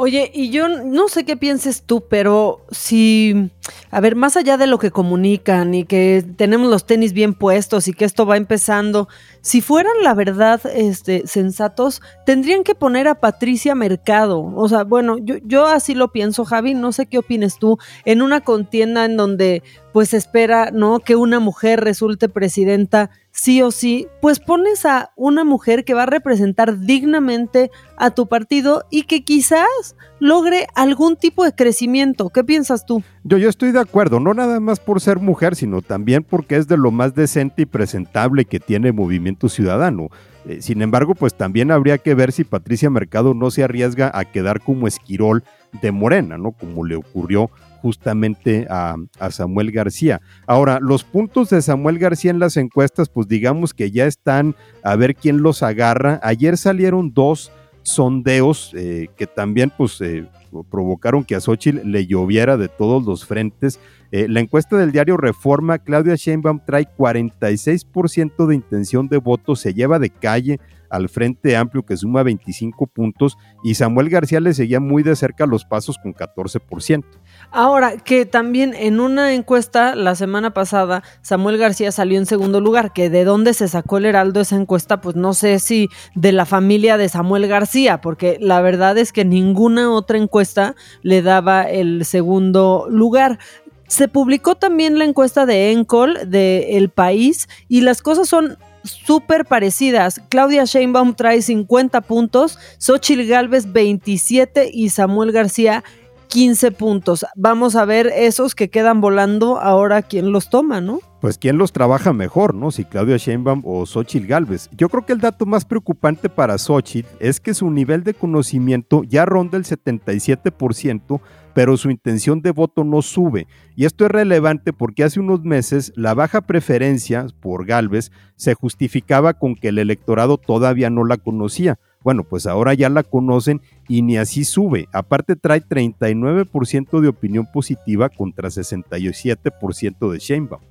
Oye, 0.00 0.30
y 0.32 0.50
yo 0.50 0.68
no 0.68 1.08
sé 1.08 1.24
qué 1.24 1.36
pienses 1.36 1.82
tú, 1.82 2.04
pero 2.08 2.64
si, 2.70 3.50
a 3.90 4.00
ver, 4.00 4.14
más 4.14 4.36
allá 4.36 4.56
de 4.56 4.68
lo 4.68 4.78
que 4.78 4.92
comunican 4.92 5.74
y 5.74 5.86
que 5.86 6.24
tenemos 6.36 6.70
los 6.70 6.86
tenis 6.86 7.12
bien 7.12 7.34
puestos 7.34 7.88
y 7.88 7.92
que 7.92 8.04
esto 8.04 8.24
va 8.24 8.36
empezando, 8.36 9.08
si 9.40 9.60
fueran 9.60 9.94
la 10.04 10.14
verdad 10.14 10.60
este, 10.72 11.26
sensatos, 11.26 12.00
tendrían 12.24 12.62
que 12.62 12.76
poner 12.76 13.08
a 13.08 13.16
Patricia 13.16 13.74
Mercado. 13.74 14.52
O 14.54 14.68
sea, 14.68 14.84
bueno, 14.84 15.18
yo, 15.18 15.38
yo 15.42 15.66
así 15.66 15.96
lo 15.96 16.12
pienso, 16.12 16.44
Javi, 16.44 16.74
no 16.74 16.92
sé 16.92 17.06
qué 17.06 17.18
opines 17.18 17.58
tú, 17.58 17.76
en 18.04 18.22
una 18.22 18.42
contienda 18.42 19.04
en 19.04 19.16
donde 19.16 19.64
pues 19.98 20.14
espera, 20.14 20.70
¿no? 20.72 21.00
Que 21.00 21.16
una 21.16 21.40
mujer 21.40 21.80
resulte 21.80 22.28
presidenta 22.28 23.10
sí 23.32 23.62
o 23.62 23.72
sí, 23.72 24.06
pues 24.22 24.38
pones 24.38 24.86
a 24.86 25.10
una 25.16 25.42
mujer 25.42 25.84
que 25.84 25.92
va 25.92 26.04
a 26.04 26.06
representar 26.06 26.78
dignamente 26.78 27.72
a 27.96 28.12
tu 28.12 28.28
partido 28.28 28.84
y 28.90 29.02
que 29.02 29.24
quizás 29.24 29.96
logre 30.20 30.68
algún 30.76 31.16
tipo 31.16 31.42
de 31.42 31.52
crecimiento. 31.52 32.30
¿Qué 32.30 32.44
piensas 32.44 32.86
tú? 32.86 33.02
Yo, 33.24 33.38
yo 33.38 33.48
estoy 33.48 33.72
de 33.72 33.80
acuerdo, 33.80 34.20
no 34.20 34.34
nada 34.34 34.60
más 34.60 34.78
por 34.78 35.00
ser 35.00 35.18
mujer, 35.18 35.56
sino 35.56 35.82
también 35.82 36.22
porque 36.22 36.54
es 36.54 36.68
de 36.68 36.76
lo 36.76 36.92
más 36.92 37.16
decente 37.16 37.62
y 37.62 37.66
presentable 37.66 38.44
que 38.44 38.60
tiene 38.60 38.92
Movimiento 38.92 39.48
Ciudadano. 39.48 40.10
Eh, 40.46 40.62
sin 40.62 40.80
embargo, 40.80 41.16
pues 41.16 41.34
también 41.34 41.72
habría 41.72 41.98
que 41.98 42.14
ver 42.14 42.30
si 42.30 42.44
Patricia 42.44 42.88
Mercado 42.88 43.34
no 43.34 43.50
se 43.50 43.64
arriesga 43.64 44.12
a 44.14 44.24
quedar 44.26 44.60
como 44.60 44.86
esquirol 44.86 45.42
de 45.82 45.90
Morena, 45.90 46.38
¿no? 46.38 46.52
Como 46.52 46.86
le 46.86 46.94
ocurrió 46.94 47.50
justamente 47.80 48.66
a, 48.70 48.96
Samuel 49.30 49.72
García. 49.72 50.20
Ahora, 50.46 50.78
los 50.80 51.04
puntos 51.04 51.50
de 51.50 51.62
Samuel 51.62 51.98
García 51.98 52.30
en 52.30 52.38
las 52.38 52.56
encuestas, 52.56 53.08
pues 53.08 53.28
digamos 53.28 53.74
que 53.74 53.90
ya 53.90 54.06
están 54.06 54.54
a 54.82 54.96
ver 54.96 55.14
quién 55.14 55.42
los 55.42 55.62
agarra. 55.62 56.20
Ayer 56.22 56.56
salieron 56.56 57.12
dos 57.12 57.52
sondeos 57.82 58.72
eh, 58.74 59.08
que 59.16 59.26
también 59.26 59.72
pues 59.76 60.00
eh, 60.00 60.26
provocaron 60.70 61.24
que 61.24 61.34
a 61.34 61.40
Xochitl 61.40 61.90
le 61.90 62.06
lloviera 62.06 62.56
de 62.56 62.68
todos 62.68 63.04
los 63.04 63.24
frentes. 63.24 63.80
Eh, 64.10 64.26
la 64.28 64.40
encuesta 64.40 64.76
del 64.76 64.92
diario 64.92 65.16
Reforma, 65.16 65.78
Claudia 65.78 66.14
Sheinbaum 66.14 66.60
trae 66.64 66.86
46% 66.96 68.46
de 68.46 68.54
intención 68.54 69.08
de 69.08 69.18
voto, 69.18 69.56
se 69.56 69.74
lleva 69.74 69.98
de 69.98 70.10
calle 70.10 70.58
al 70.90 71.08
Frente 71.08 71.56
Amplio 71.56 71.84
que 71.84 71.96
suma 71.96 72.22
25 72.22 72.86
puntos 72.86 73.36
y 73.62 73.74
Samuel 73.74 74.08
García 74.08 74.40
le 74.40 74.54
seguía 74.54 74.80
muy 74.80 75.02
de 75.02 75.16
cerca 75.16 75.46
los 75.46 75.64
pasos 75.64 75.98
con 75.98 76.14
14%. 76.14 77.04
Ahora, 77.50 77.96
que 77.96 78.26
también 78.26 78.74
en 78.74 79.00
una 79.00 79.32
encuesta 79.32 79.94
la 79.94 80.14
semana 80.14 80.52
pasada, 80.52 81.02
Samuel 81.22 81.56
García 81.56 81.90
salió 81.92 82.18
en 82.18 82.26
segundo 82.26 82.60
lugar, 82.60 82.92
que 82.92 83.08
de 83.08 83.24
dónde 83.24 83.54
se 83.54 83.68
sacó 83.68 83.96
el 83.96 84.04
Heraldo 84.04 84.40
esa 84.40 84.56
encuesta, 84.56 85.00
pues 85.00 85.16
no 85.16 85.32
sé 85.32 85.58
si 85.58 85.88
de 86.14 86.32
la 86.32 86.44
familia 86.44 86.98
de 86.98 87.08
Samuel 87.08 87.46
García, 87.46 88.02
porque 88.02 88.36
la 88.40 88.60
verdad 88.60 88.98
es 88.98 89.12
que 89.12 89.24
ninguna 89.24 89.90
otra 89.90 90.18
encuesta 90.18 90.76
le 91.02 91.22
daba 91.22 91.62
el 91.62 92.04
segundo 92.04 92.86
lugar. 92.90 93.38
Se 93.86 94.08
publicó 94.08 94.54
también 94.54 94.98
la 94.98 95.06
encuesta 95.06 95.46
de 95.46 95.72
Encol 95.72 96.30
de 96.30 96.76
El 96.76 96.90
País 96.90 97.48
y 97.66 97.80
las 97.80 98.02
cosas 98.02 98.28
son 98.28 98.58
súper 98.82 99.46
parecidas. 99.46 100.20
Claudia 100.28 100.64
Sheinbaum 100.64 101.14
trae 101.14 101.40
50 101.40 102.02
puntos, 102.02 102.58
Xochitl 102.78 103.26
Galvez 103.26 103.72
27 103.72 104.70
y 104.72 104.90
Samuel 104.90 105.32
García 105.32 105.82
15 106.28 106.72
puntos. 106.72 107.26
Vamos 107.34 107.74
a 107.74 107.84
ver 107.84 108.06
esos 108.14 108.54
que 108.54 108.68
quedan 108.68 109.00
volando 109.00 109.58
ahora 109.58 110.02
quién 110.02 110.30
los 110.30 110.50
toma, 110.50 110.80
¿no? 110.80 111.00
Pues 111.20 111.36
quién 111.38 111.58
los 111.58 111.72
trabaja 111.72 112.12
mejor, 112.12 112.54
¿no? 112.54 112.70
Si 112.70 112.84
Claudia 112.84 113.16
Sheinbaum 113.16 113.62
o 113.64 113.86
Xochitl 113.86 114.26
Galvez. 114.26 114.68
Yo 114.76 114.88
creo 114.88 115.04
que 115.04 115.14
el 115.14 115.20
dato 115.20 115.46
más 115.46 115.64
preocupante 115.64 116.28
para 116.28 116.58
Xochitl 116.58 117.08
es 117.18 117.40
que 117.40 117.54
su 117.54 117.70
nivel 117.70 118.04
de 118.04 118.14
conocimiento 118.14 119.02
ya 119.02 119.24
ronda 119.24 119.58
el 119.58 119.64
77%, 119.64 121.20
pero 121.54 121.76
su 121.76 121.90
intención 121.90 122.40
de 122.40 122.52
voto 122.52 122.84
no 122.84 123.02
sube. 123.02 123.48
Y 123.74 123.86
esto 123.86 124.04
es 124.04 124.10
relevante 124.12 124.72
porque 124.72 125.02
hace 125.02 125.18
unos 125.18 125.42
meses 125.42 125.92
la 125.96 126.14
baja 126.14 126.42
preferencia 126.42 127.26
por 127.40 127.66
Galvez 127.66 128.12
se 128.36 128.54
justificaba 128.54 129.34
con 129.34 129.56
que 129.56 129.68
el 129.68 129.78
electorado 129.78 130.36
todavía 130.36 130.90
no 130.90 131.04
la 131.04 131.16
conocía. 131.16 131.80
Bueno, 132.08 132.24
pues 132.24 132.46
ahora 132.46 132.72
ya 132.72 132.88
la 132.88 133.02
conocen 133.02 133.60
y 133.86 134.00
ni 134.00 134.16
así 134.16 134.44
sube. 134.44 134.88
Aparte 134.94 135.36
trae 135.36 135.60
39% 135.60 137.02
de 137.02 137.08
opinión 137.08 137.46
positiva 137.52 138.08
contra 138.08 138.48
67% 138.48 140.10
de 140.10 140.18
Sheinbaum. 140.18 140.62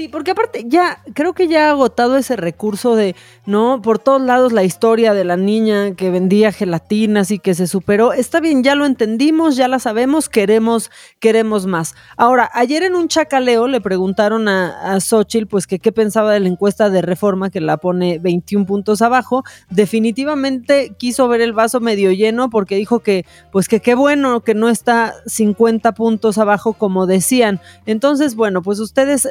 Sí, 0.00 0.08
porque 0.08 0.30
aparte 0.30 0.64
ya 0.66 1.02
creo 1.12 1.34
que 1.34 1.46
ya 1.46 1.66
ha 1.66 1.72
agotado 1.72 2.16
ese 2.16 2.34
recurso 2.34 2.96
de, 2.96 3.14
¿no? 3.44 3.82
Por 3.82 3.98
todos 3.98 4.22
lados 4.22 4.50
la 4.50 4.64
historia 4.64 5.12
de 5.12 5.24
la 5.24 5.36
niña 5.36 5.94
que 5.94 6.08
vendía 6.10 6.52
gelatinas 6.52 7.30
y 7.30 7.38
que 7.38 7.54
se 7.54 7.66
superó. 7.66 8.14
Está 8.14 8.40
bien, 8.40 8.62
ya 8.62 8.74
lo 8.74 8.86
entendimos, 8.86 9.56
ya 9.56 9.68
la 9.68 9.78
sabemos, 9.78 10.30
queremos, 10.30 10.90
queremos 11.18 11.66
más. 11.66 11.94
Ahora, 12.16 12.50
ayer 12.54 12.82
en 12.82 12.94
un 12.94 13.08
chacaleo 13.08 13.68
le 13.68 13.82
preguntaron 13.82 14.48
a, 14.48 14.94
a 14.94 14.98
pues 15.50 15.66
que 15.66 15.78
qué 15.78 15.92
pensaba 15.92 16.32
de 16.32 16.40
la 16.40 16.48
encuesta 16.48 16.88
de 16.88 17.02
reforma 17.02 17.50
que 17.50 17.60
la 17.60 17.76
pone 17.76 18.18
21 18.18 18.64
puntos 18.64 19.02
abajo. 19.02 19.44
Definitivamente 19.68 20.94
quiso 20.96 21.28
ver 21.28 21.42
el 21.42 21.52
vaso 21.52 21.78
medio 21.80 22.10
lleno 22.10 22.48
porque 22.48 22.76
dijo 22.76 23.00
que, 23.00 23.26
pues 23.52 23.68
que 23.68 23.80
qué 23.80 23.94
bueno 23.94 24.40
que 24.40 24.54
no 24.54 24.70
está 24.70 25.12
50 25.26 25.92
puntos 25.92 26.38
abajo 26.38 26.72
como 26.72 27.04
decían. 27.06 27.60
Entonces, 27.84 28.34
bueno, 28.34 28.62
pues 28.62 28.80
ustedes 28.80 29.28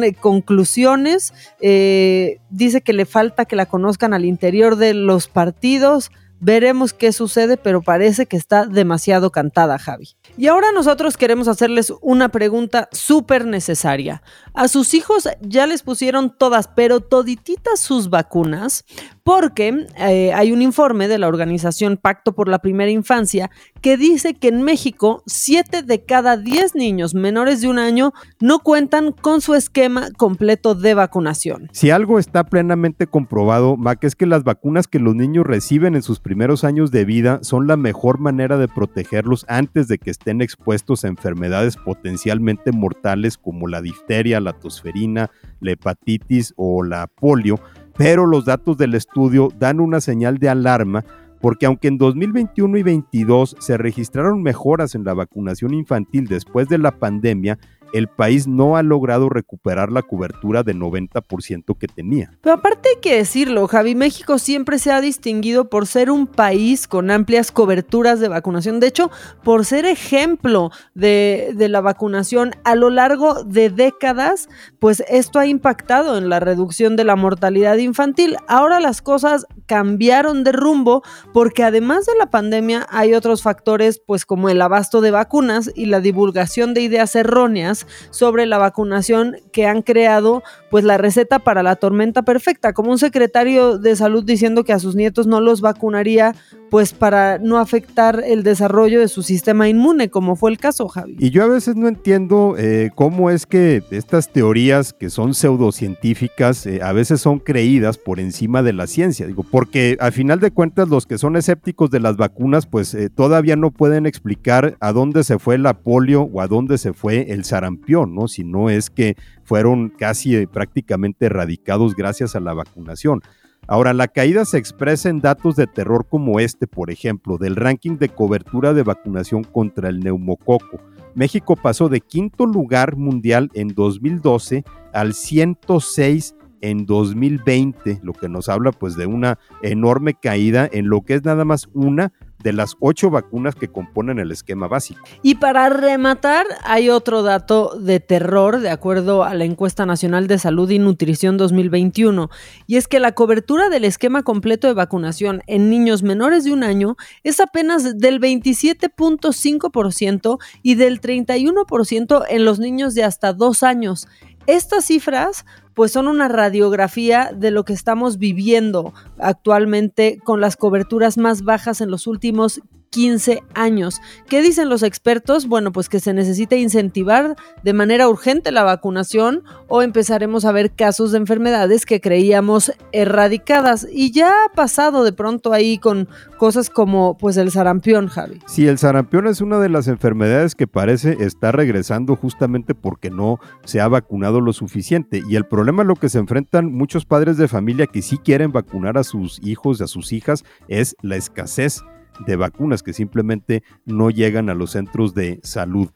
saquen 0.00 0.14
conclusiones. 0.14 1.32
Eh, 1.60 2.38
dice 2.50 2.80
que 2.80 2.92
le 2.92 3.06
falta 3.06 3.44
que 3.44 3.56
la 3.56 3.66
conozcan 3.66 4.14
al 4.14 4.24
interior 4.24 4.76
de 4.76 4.94
los 4.94 5.28
partidos. 5.28 6.10
Veremos 6.40 6.92
qué 6.92 7.12
sucede, 7.12 7.56
pero 7.56 7.80
parece 7.80 8.26
que 8.26 8.36
está 8.36 8.66
demasiado 8.66 9.30
cantada, 9.30 9.78
Javi. 9.78 10.10
Y 10.36 10.48
ahora 10.48 10.72
nosotros 10.72 11.16
queremos 11.16 11.48
hacerles 11.48 11.92
una 12.02 12.28
pregunta 12.28 12.88
súper 12.92 13.46
necesaria. 13.46 14.22
A 14.56 14.68
sus 14.68 14.94
hijos 14.94 15.28
ya 15.40 15.66
les 15.66 15.82
pusieron 15.82 16.32
todas, 16.38 16.68
pero 16.68 17.00
todititas 17.00 17.80
sus 17.80 18.08
vacunas, 18.08 18.84
porque 19.24 19.86
eh, 19.98 20.32
hay 20.32 20.52
un 20.52 20.62
informe 20.62 21.08
de 21.08 21.18
la 21.18 21.26
organización 21.26 21.96
Pacto 21.96 22.36
por 22.36 22.46
la 22.48 22.60
Primera 22.60 22.90
Infancia 22.90 23.50
que 23.80 23.96
dice 23.96 24.34
que 24.34 24.48
en 24.48 24.62
México 24.62 25.24
7 25.26 25.82
de 25.82 26.04
cada 26.04 26.36
10 26.36 26.76
niños 26.76 27.14
menores 27.14 27.62
de 27.62 27.68
un 27.68 27.80
año 27.80 28.12
no 28.38 28.60
cuentan 28.60 29.10
con 29.10 29.40
su 29.40 29.54
esquema 29.54 30.10
completo 30.16 30.76
de 30.76 30.94
vacunación. 30.94 31.68
Si 31.72 31.90
algo 31.90 32.20
está 32.20 32.44
plenamente 32.44 33.08
comprobado, 33.08 33.76
Mac, 33.76 34.04
es 34.04 34.14
que 34.14 34.26
las 34.26 34.44
vacunas 34.44 34.86
que 34.86 35.00
los 35.00 35.16
niños 35.16 35.44
reciben 35.44 35.96
en 35.96 36.02
sus 36.02 36.20
primeros 36.20 36.62
años 36.62 36.92
de 36.92 37.04
vida 37.04 37.40
son 37.42 37.66
la 37.66 37.76
mejor 37.76 38.20
manera 38.20 38.56
de 38.56 38.68
protegerlos 38.68 39.46
antes 39.48 39.88
de 39.88 39.98
que 39.98 40.10
estén 40.10 40.42
expuestos 40.42 41.04
a 41.04 41.08
enfermedades 41.08 41.76
potencialmente 41.76 42.70
mortales 42.70 43.36
como 43.36 43.66
la 43.66 43.82
difteria, 43.82 44.43
la 44.44 44.52
tosferina, 44.52 45.30
la 45.60 45.72
hepatitis 45.72 46.54
o 46.56 46.84
la 46.84 47.08
polio 47.08 47.58
pero 47.96 48.26
los 48.26 48.44
datos 48.44 48.76
del 48.76 48.94
estudio 48.94 49.48
dan 49.58 49.80
una 49.80 50.00
señal 50.00 50.38
de 50.38 50.48
alarma 50.48 51.04
porque 51.40 51.66
aunque 51.66 51.88
en 51.88 51.98
2021 51.98 52.78
y 52.78 52.82
2022 52.82 53.56
se 53.58 53.76
registraron 53.76 54.42
mejoras 54.42 54.94
en 54.94 55.04
la 55.04 55.12
vacunación 55.12 55.74
infantil 55.74 56.26
después 56.26 56.68
de 56.68 56.78
la 56.78 56.98
pandemia, 56.98 57.58
el 57.94 58.08
país 58.08 58.48
no 58.48 58.76
ha 58.76 58.82
logrado 58.82 59.28
recuperar 59.28 59.92
la 59.92 60.02
cobertura 60.02 60.64
de 60.64 60.74
90% 60.74 61.78
que 61.78 61.86
tenía. 61.86 62.32
Pero 62.40 62.56
aparte 62.56 62.88
hay 62.88 63.00
que 63.00 63.16
decirlo, 63.16 63.68
Javi, 63.68 63.94
México 63.94 64.38
siempre 64.38 64.80
se 64.80 64.90
ha 64.90 65.00
distinguido 65.00 65.70
por 65.70 65.86
ser 65.86 66.10
un 66.10 66.26
país 66.26 66.88
con 66.88 67.12
amplias 67.12 67.52
coberturas 67.52 68.18
de 68.18 68.26
vacunación. 68.26 68.80
De 68.80 68.88
hecho, 68.88 69.12
por 69.44 69.64
ser 69.64 69.86
ejemplo 69.86 70.72
de, 70.94 71.52
de 71.54 71.68
la 71.68 71.80
vacunación 71.80 72.56
a 72.64 72.74
lo 72.74 72.90
largo 72.90 73.44
de 73.44 73.70
décadas, 73.70 74.48
pues 74.80 75.04
esto 75.06 75.38
ha 75.38 75.46
impactado 75.46 76.18
en 76.18 76.28
la 76.28 76.40
reducción 76.40 76.96
de 76.96 77.04
la 77.04 77.14
mortalidad 77.14 77.76
infantil. 77.76 78.36
Ahora 78.48 78.80
las 78.80 79.02
cosas 79.02 79.46
cambiaron 79.66 80.42
de 80.42 80.50
rumbo 80.50 81.04
porque 81.32 81.62
además 81.62 82.06
de 82.06 82.16
la 82.18 82.26
pandemia 82.26 82.88
hay 82.90 83.14
otros 83.14 83.42
factores, 83.42 84.02
pues 84.04 84.26
como 84.26 84.48
el 84.48 84.60
abasto 84.60 85.00
de 85.00 85.12
vacunas 85.12 85.70
y 85.76 85.86
la 85.86 86.00
divulgación 86.00 86.74
de 86.74 86.80
ideas 86.80 87.14
erróneas 87.14 87.83
sobre 88.10 88.46
la 88.46 88.58
vacunación 88.58 89.36
que 89.52 89.66
han 89.66 89.82
creado 89.82 90.42
pues 90.70 90.84
la 90.84 90.98
receta 90.98 91.38
para 91.38 91.62
la 91.62 91.76
tormenta 91.76 92.22
perfecta, 92.22 92.72
como 92.72 92.90
un 92.90 92.98
secretario 92.98 93.78
de 93.78 93.96
salud 93.96 94.24
diciendo 94.24 94.64
que 94.64 94.72
a 94.72 94.78
sus 94.78 94.94
nietos 94.94 95.26
no 95.26 95.40
los 95.40 95.60
vacunaría 95.60 96.34
pues 96.70 96.92
para 96.92 97.38
no 97.38 97.58
afectar 97.58 98.22
el 98.26 98.42
desarrollo 98.42 99.00
de 99.00 99.08
su 99.08 99.22
sistema 99.22 99.68
inmune, 99.68 100.10
como 100.10 100.36
fue 100.36 100.50
el 100.50 100.58
caso, 100.58 100.88
Javi. 100.88 101.16
Y 101.18 101.30
yo 101.30 101.44
a 101.44 101.46
veces 101.46 101.76
no 101.76 101.88
entiendo 101.88 102.56
eh, 102.58 102.90
cómo 102.94 103.30
es 103.30 103.46
que 103.46 103.82
estas 103.90 104.32
teorías 104.32 104.92
que 104.92 105.10
son 105.10 105.34
pseudocientíficas 105.34 106.66
eh, 106.66 106.80
a 106.82 106.92
veces 106.92 107.20
son 107.20 107.38
creídas 107.38 107.98
por 107.98 108.20
encima 108.20 108.62
de 108.62 108.72
la 108.72 108.86
ciencia, 108.86 109.26
digo, 109.26 109.44
porque 109.48 109.96
al 110.00 110.12
final 110.12 110.40
de 110.40 110.50
cuentas 110.50 110.88
los 110.88 111.06
que 111.06 111.18
son 111.18 111.36
escépticos 111.36 111.90
de 111.90 112.00
las 112.00 112.16
vacunas 112.16 112.66
pues 112.66 112.94
eh, 112.94 113.10
todavía 113.10 113.56
no 113.56 113.70
pueden 113.70 114.06
explicar 114.06 114.76
a 114.80 114.92
dónde 114.92 115.24
se 115.24 115.38
fue 115.38 115.58
la 115.58 115.74
polio 115.74 116.22
o 116.22 116.40
a 116.40 116.48
dónde 116.48 116.78
se 116.78 116.92
fue 116.92 117.32
el 117.32 117.44
sarampión, 117.44 118.14
¿no? 118.14 118.28
Si 118.28 118.44
no 118.44 118.70
es 118.70 118.90
que 118.90 119.16
fueron 119.44 119.90
casi 119.90 120.46
prácticamente 120.46 121.26
erradicados 121.26 121.94
gracias 121.94 122.34
a 122.34 122.40
la 122.40 122.54
vacunación. 122.54 123.22
Ahora, 123.66 123.94
la 123.94 124.08
caída 124.08 124.44
se 124.44 124.58
expresa 124.58 125.08
en 125.08 125.20
datos 125.20 125.56
de 125.56 125.66
terror 125.66 126.06
como 126.08 126.38
este, 126.38 126.66
por 126.66 126.90
ejemplo, 126.90 127.38
del 127.38 127.56
ranking 127.56 127.96
de 127.96 128.08
cobertura 128.10 128.74
de 128.74 128.82
vacunación 128.82 129.42
contra 129.42 129.88
el 129.88 130.00
neumococo. 130.00 130.80
México 131.14 131.56
pasó 131.56 131.88
de 131.88 132.00
quinto 132.00 132.44
lugar 132.44 132.96
mundial 132.96 133.50
en 133.54 133.68
2012 133.68 134.64
al 134.92 135.14
106 135.14 136.34
en 136.60 136.86
2020, 136.86 138.00
lo 138.02 138.14
que 138.14 138.28
nos 138.28 138.48
habla 138.48 138.72
pues 138.72 138.96
de 138.96 139.06
una 139.06 139.38
enorme 139.62 140.14
caída 140.14 140.68
en 140.72 140.88
lo 140.88 141.02
que 141.02 141.14
es 141.14 141.24
nada 141.24 141.44
más 141.44 141.68
una 141.74 142.12
de 142.44 142.52
las 142.52 142.76
ocho 142.78 143.10
vacunas 143.10 143.56
que 143.56 143.66
componen 143.68 144.20
el 144.20 144.30
esquema 144.30 144.68
básico. 144.68 145.00
Y 145.22 145.34
para 145.36 145.70
rematar, 145.70 146.44
hay 146.62 146.90
otro 146.90 147.22
dato 147.22 147.78
de 147.80 148.00
terror, 148.00 148.60
de 148.60 148.68
acuerdo 148.68 149.24
a 149.24 149.32
la 149.34 149.44
encuesta 149.44 149.86
nacional 149.86 150.26
de 150.28 150.38
salud 150.38 150.68
y 150.70 150.78
nutrición 150.78 151.38
2021, 151.38 152.28
y 152.66 152.76
es 152.76 152.86
que 152.86 153.00
la 153.00 153.12
cobertura 153.12 153.70
del 153.70 153.84
esquema 153.84 154.22
completo 154.22 154.68
de 154.68 154.74
vacunación 154.74 155.40
en 155.46 155.70
niños 155.70 156.02
menores 156.02 156.44
de 156.44 156.52
un 156.52 156.62
año 156.62 156.98
es 157.22 157.40
apenas 157.40 157.96
del 157.98 158.20
27.5% 158.20 160.38
y 160.62 160.74
del 160.74 161.00
31% 161.00 162.24
en 162.28 162.44
los 162.44 162.58
niños 162.58 162.94
de 162.94 163.04
hasta 163.04 163.32
dos 163.32 163.62
años. 163.62 164.06
Estas 164.46 164.84
cifras 164.84 165.46
pues 165.74 165.92
son 165.92 166.06
una 166.08 166.28
radiografía 166.28 167.30
de 167.34 167.50
lo 167.50 167.64
que 167.64 167.72
estamos 167.72 168.18
viviendo 168.18 168.92
actualmente 169.18 170.18
con 170.24 170.40
las 170.40 170.56
coberturas 170.56 171.18
más 171.18 171.42
bajas 171.42 171.80
en 171.80 171.90
los 171.90 172.06
últimos 172.06 172.62
15 172.94 173.42
años. 173.54 174.00
¿Qué 174.28 174.40
dicen 174.40 174.68
los 174.68 174.84
expertos? 174.84 175.48
Bueno, 175.48 175.72
pues 175.72 175.88
que 175.88 175.98
se 175.98 176.14
necesita 176.14 176.54
incentivar 176.54 177.34
de 177.64 177.72
manera 177.72 178.08
urgente 178.08 178.52
la 178.52 178.62
vacunación 178.62 179.42
o 179.66 179.82
empezaremos 179.82 180.44
a 180.44 180.52
ver 180.52 180.70
casos 180.70 181.10
de 181.10 181.18
enfermedades 181.18 181.86
que 181.86 182.00
creíamos 182.00 182.70
erradicadas 182.92 183.84
y 183.90 184.12
ya 184.12 184.28
ha 184.28 184.54
pasado 184.54 185.02
de 185.02 185.12
pronto 185.12 185.52
ahí 185.52 185.78
con 185.78 186.08
cosas 186.38 186.70
como 186.70 187.18
pues 187.18 187.36
el 187.36 187.50
sarampión, 187.50 188.06
Javi. 188.06 188.38
Sí, 188.46 188.68
el 188.68 188.78
sarampión 188.78 189.26
es 189.26 189.40
una 189.40 189.58
de 189.58 189.70
las 189.70 189.88
enfermedades 189.88 190.54
que 190.54 190.68
parece 190.68 191.16
estar 191.18 191.56
regresando 191.56 192.14
justamente 192.14 192.76
porque 192.76 193.10
no 193.10 193.40
se 193.64 193.80
ha 193.80 193.88
vacunado 193.88 194.40
lo 194.40 194.52
suficiente 194.52 195.20
y 195.28 195.34
el 195.34 195.46
problema 195.46 195.82
es 195.82 195.88
lo 195.88 195.96
que 195.96 196.08
se 196.08 196.20
enfrentan 196.20 196.72
muchos 196.72 197.06
padres 197.06 197.38
de 197.38 197.48
familia 197.48 197.88
que 197.88 198.02
sí 198.02 198.18
quieren 198.18 198.52
vacunar 198.52 198.98
a 198.98 199.02
sus 199.02 199.44
hijos, 199.44 199.80
a 199.80 199.88
sus 199.88 200.12
hijas, 200.12 200.44
es 200.68 200.94
la 201.02 201.16
escasez 201.16 201.82
de 202.26 202.36
vacunas 202.36 202.82
que 202.82 202.92
simplemente 202.92 203.62
no 203.84 204.10
llegan 204.10 204.50
a 204.50 204.54
los 204.54 204.72
centros 204.72 205.14
de 205.14 205.40
salud. 205.42 205.90